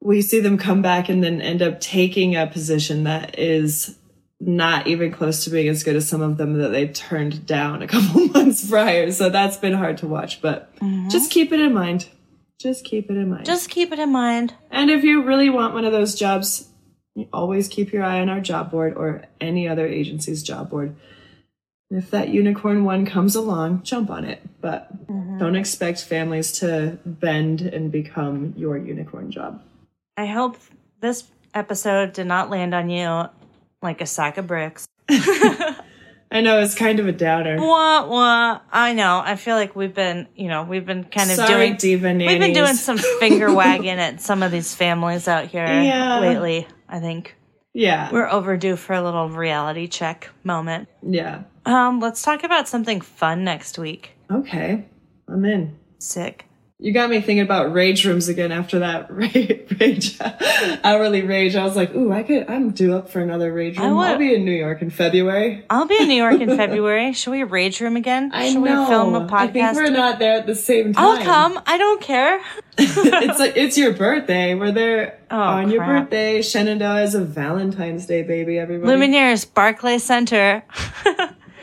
we 0.00 0.22
see 0.22 0.40
them 0.40 0.58
come 0.58 0.82
back 0.82 1.08
and 1.08 1.22
then 1.22 1.40
end 1.40 1.62
up 1.62 1.80
taking 1.80 2.36
a 2.36 2.46
position 2.46 3.04
that 3.04 3.38
is 3.38 3.98
not 4.38 4.86
even 4.86 5.10
close 5.10 5.44
to 5.44 5.50
being 5.50 5.68
as 5.68 5.82
good 5.82 5.96
as 5.96 6.08
some 6.08 6.20
of 6.20 6.36
them 6.36 6.58
that 6.58 6.68
they 6.68 6.88
turned 6.88 7.46
down 7.46 7.82
a 7.82 7.86
couple 7.88 8.26
months 8.28 8.68
prior. 8.68 9.10
So 9.10 9.28
that's 9.28 9.56
been 9.56 9.74
hard 9.74 9.98
to 9.98 10.06
watch, 10.06 10.40
but 10.40 10.74
mm-hmm. 10.76 11.08
just 11.08 11.30
keep 11.30 11.52
it 11.52 11.60
in 11.60 11.74
mind. 11.74 12.08
Just 12.58 12.84
keep 12.84 13.10
it 13.10 13.16
in 13.16 13.30
mind. 13.30 13.44
just 13.44 13.68
keep 13.68 13.92
it 13.92 13.98
in 13.98 14.10
mind 14.10 14.54
And 14.70 14.90
if 14.90 15.04
you 15.04 15.22
really 15.22 15.50
want 15.50 15.74
one 15.74 15.84
of 15.84 15.92
those 15.92 16.14
jobs, 16.14 16.68
you 17.14 17.28
always 17.32 17.68
keep 17.68 17.92
your 17.92 18.02
eye 18.02 18.20
on 18.20 18.28
our 18.28 18.40
job 18.40 18.70
board 18.70 18.94
or 18.94 19.24
any 19.40 19.68
other 19.68 19.86
agency's 19.86 20.42
job 20.42 20.70
board. 20.70 20.96
If 21.90 22.10
that 22.10 22.30
unicorn 22.30 22.84
one 22.84 23.06
comes 23.06 23.36
along, 23.36 23.82
jump 23.84 24.10
on 24.10 24.24
it. 24.24 24.42
But 24.60 25.06
mm-hmm. 25.06 25.38
don't 25.38 25.54
expect 25.54 26.02
families 26.02 26.50
to 26.60 26.98
bend 27.04 27.60
and 27.60 27.92
become 27.92 28.54
your 28.56 28.76
unicorn 28.76 29.30
job. 29.30 29.62
i 30.16 30.26
hope 30.26 30.56
this 31.00 31.24
episode 31.54 32.12
did 32.12 32.26
not 32.26 32.50
land 32.50 32.74
on 32.74 32.90
you 32.90 33.24
like 33.82 34.00
a 34.00 34.06
sack 34.06 34.36
of 34.38 34.46
bricks 34.46 34.86
I 36.30 36.40
know 36.40 36.58
it's 36.60 36.74
kind 36.74 36.98
of 37.00 37.06
a 37.06 37.12
downer. 37.12 37.56
wah, 37.58 38.06
wah. 38.06 38.60
i 38.72 38.92
know 38.92 39.22
i 39.24 39.36
feel 39.36 39.54
like 39.54 39.76
we've 39.76 39.94
been 39.94 40.26
you 40.34 40.48
know 40.48 40.64
we've 40.64 40.84
been 40.84 41.04
kind 41.04 41.30
of 41.30 41.36
Sorry, 41.36 41.48
doing 41.68 41.76
diva 41.76 42.08
nannies. 42.12 42.28
We've 42.28 42.40
been 42.40 42.52
doing 42.52 42.74
some 42.74 42.98
finger 42.98 43.52
wagging 43.60 43.90
at 43.90 44.20
some 44.20 44.42
of 44.42 44.50
these 44.50 44.74
families 44.74 45.28
out 45.28 45.46
here 45.46 45.64
Yeah. 45.66 46.18
lately. 46.20 46.66
I 46.88 46.98
think 47.00 47.36
Yeah. 47.74 48.10
we're 48.12 48.28
overdue 48.28 48.76
for 48.76 48.94
a 48.94 49.02
little 49.02 49.28
reality 49.28 49.86
check 49.86 50.30
moment. 50.44 50.88
yeah. 51.02 51.42
Um, 51.64 52.00
let's 52.00 52.22
talk 52.22 52.44
about 52.44 52.68
something 52.68 53.00
fun 53.00 53.42
next 53.44 53.78
week. 53.78 54.12
Okay. 54.30 54.84
I'm 55.28 55.44
in. 55.44 55.76
Sick. 55.98 56.45
You 56.78 56.92
got 56.92 57.08
me 57.08 57.22
thinking 57.22 57.40
about 57.40 57.72
rage 57.72 58.04
rooms 58.04 58.28
again 58.28 58.52
after 58.52 58.80
that 58.80 59.10
rage, 59.10 59.66
rage 59.80 60.18
hourly 60.84 61.22
rage. 61.22 61.56
I 61.56 61.64
was 61.64 61.74
like, 61.74 61.94
ooh, 61.94 62.12
I 62.12 62.22
could, 62.22 62.50
I'm 62.50 62.70
due 62.72 62.94
up 62.94 63.08
for 63.08 63.20
another 63.20 63.50
rage 63.50 63.78
room. 63.78 63.96
would- 63.96 64.04
I'll 64.06 64.18
be 64.18 64.34
in 64.34 64.44
New 64.44 64.52
York 64.52 64.82
in 64.82 64.90
February. 64.90 65.64
I'll 65.70 65.86
be 65.86 65.96
in 65.98 66.06
New 66.08 66.14
York 66.22 66.38
in 66.38 66.54
February. 66.56 67.14
Should 67.14 67.30
we 67.30 67.44
rage 67.44 67.80
room 67.80 67.96
again? 67.96 68.30
I 68.34 68.50
Should 68.52 68.60
know. 68.60 68.82
we 68.82 68.88
film 68.88 69.14
a 69.14 69.26
I 69.34 69.46
think 69.46 69.74
we're 69.74 69.88
not 69.88 70.18
there 70.18 70.34
at 70.34 70.46
the 70.46 70.54
same 70.54 70.92
time. 70.92 71.02
I'll 71.02 71.22
come. 71.24 71.58
I 71.64 71.78
don't 71.78 72.02
care. 72.02 72.42
it's 72.78 73.38
like 73.38 73.56
it's 73.56 73.78
your 73.78 73.94
birthday. 73.94 74.54
We're 74.54 74.70
there 74.72 75.18
Oh, 75.30 75.38
on 75.40 75.70
your 75.70 75.82
birthday. 75.82 76.42
Shenandoah 76.42 77.04
is 77.04 77.14
a 77.14 77.24
Valentine's 77.24 78.04
Day 78.04 78.22
baby. 78.22 78.58
Everybody. 78.58 78.92
Lumineers, 78.92 79.50
Barclay 79.52 79.96
Center, 79.98 80.62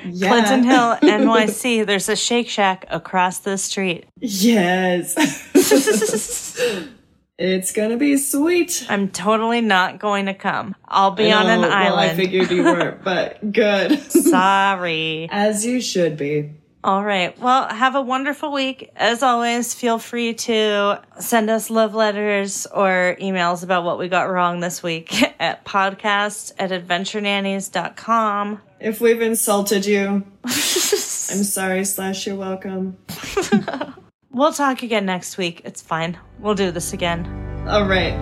Yeah. 0.06 0.30
Clinton 0.30 0.64
Hill, 0.64 0.96
NYC. 1.02 1.86
There's 1.86 2.10
a 2.10 2.16
Shake 2.16 2.50
Shack 2.50 2.86
across 2.90 3.40
the 3.40 3.58
street. 3.58 4.06
Yes. 4.20 5.16
it's 7.38 7.72
gonna 7.72 7.98
be 7.98 8.18
sweet. 8.18 8.86
I'm 8.90 9.10
totally 9.10 9.62
not 9.62 10.00
going 10.00 10.26
to 10.28 10.34
come. 10.34 10.76
I'll 10.88 11.12
be 11.12 11.32
on 11.32 11.48
an 11.48 11.62
well, 11.62 11.96
I 11.96 12.14
figured 12.16 12.52
you 12.52 12.64
weren't, 12.64 13.04
but 13.04 13.52
good. 13.52 14.00
Sorry. 14.12 15.28
As 15.32 15.66
you 15.66 15.82
should 15.82 16.18
be. 16.18 16.52
All 16.84 17.04
right. 17.04 17.38
Well, 17.40 17.68
have 17.70 17.96
a 17.96 18.02
wonderful 18.02 18.52
week. 18.52 18.92
As 18.96 19.24
always, 19.24 19.74
feel 19.74 20.00
free 20.00 20.34
to 20.34 21.02
send 21.20 21.50
us 21.50 21.70
love 21.70 21.96
letters 21.96 22.66
or 22.68 23.16
emails 23.22 23.64
about 23.64 23.84
what 23.86 23.98
we 23.98 24.10
got 24.10 24.24
wrong 24.30 24.60
this 24.60 24.84
week 24.84 25.14
at 25.40 25.64
podcast 25.64 26.52
at 26.60 26.72
adventurenannies.com. 26.72 28.62
If 28.82 29.00
we've 29.00 29.22
insulted 29.22 29.86
you, 29.86 30.24
I'm 30.44 30.52
sorry. 30.52 31.86
Slash, 31.86 32.28
you're 32.28 32.36
welcome. 32.36 32.98
We'll 34.34 34.52
talk 34.52 34.82
again 34.82 35.06
next 35.06 35.38
week. 35.38 35.62
It's 35.64 35.82
fine. 35.84 36.18
We'll 36.40 36.56
do 36.56 36.72
this 36.72 36.92
again. 36.92 37.24
All 37.68 37.86
right. 37.86 38.18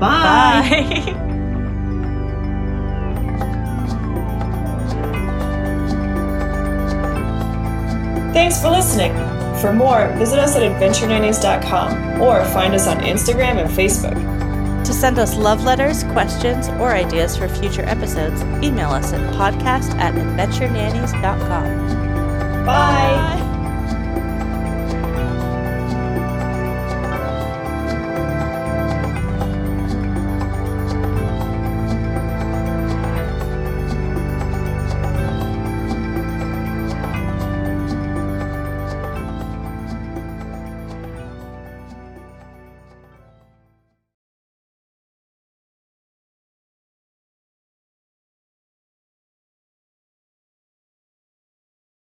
Bye. 0.00 1.12
Bye. 1.14 1.28
Thanks 8.32 8.60
for 8.60 8.70
listening. 8.70 9.12
For 9.60 9.72
more, 9.72 10.08
visit 10.16 10.38
us 10.38 10.56
at 10.56 10.62
adventurenannies.com 10.62 12.20
or 12.20 12.44
find 12.46 12.74
us 12.74 12.86
on 12.86 12.98
Instagram 13.00 13.58
and 13.62 13.70
Facebook. 13.70 14.16
to 14.84 14.92
send 14.92 15.18
us 15.18 15.36
love 15.36 15.62
letters, 15.64 16.02
questions, 16.04 16.68
or 16.80 16.92
ideas 16.92 17.36
for 17.36 17.48
future 17.48 17.82
episodes, 17.82 18.42
email 18.64 18.90
us 18.90 19.12
at 19.12 19.20
podcast 19.34 19.94
at 19.96 20.14
adventurenannies.com. 20.14 22.64
Bye. 22.66 23.51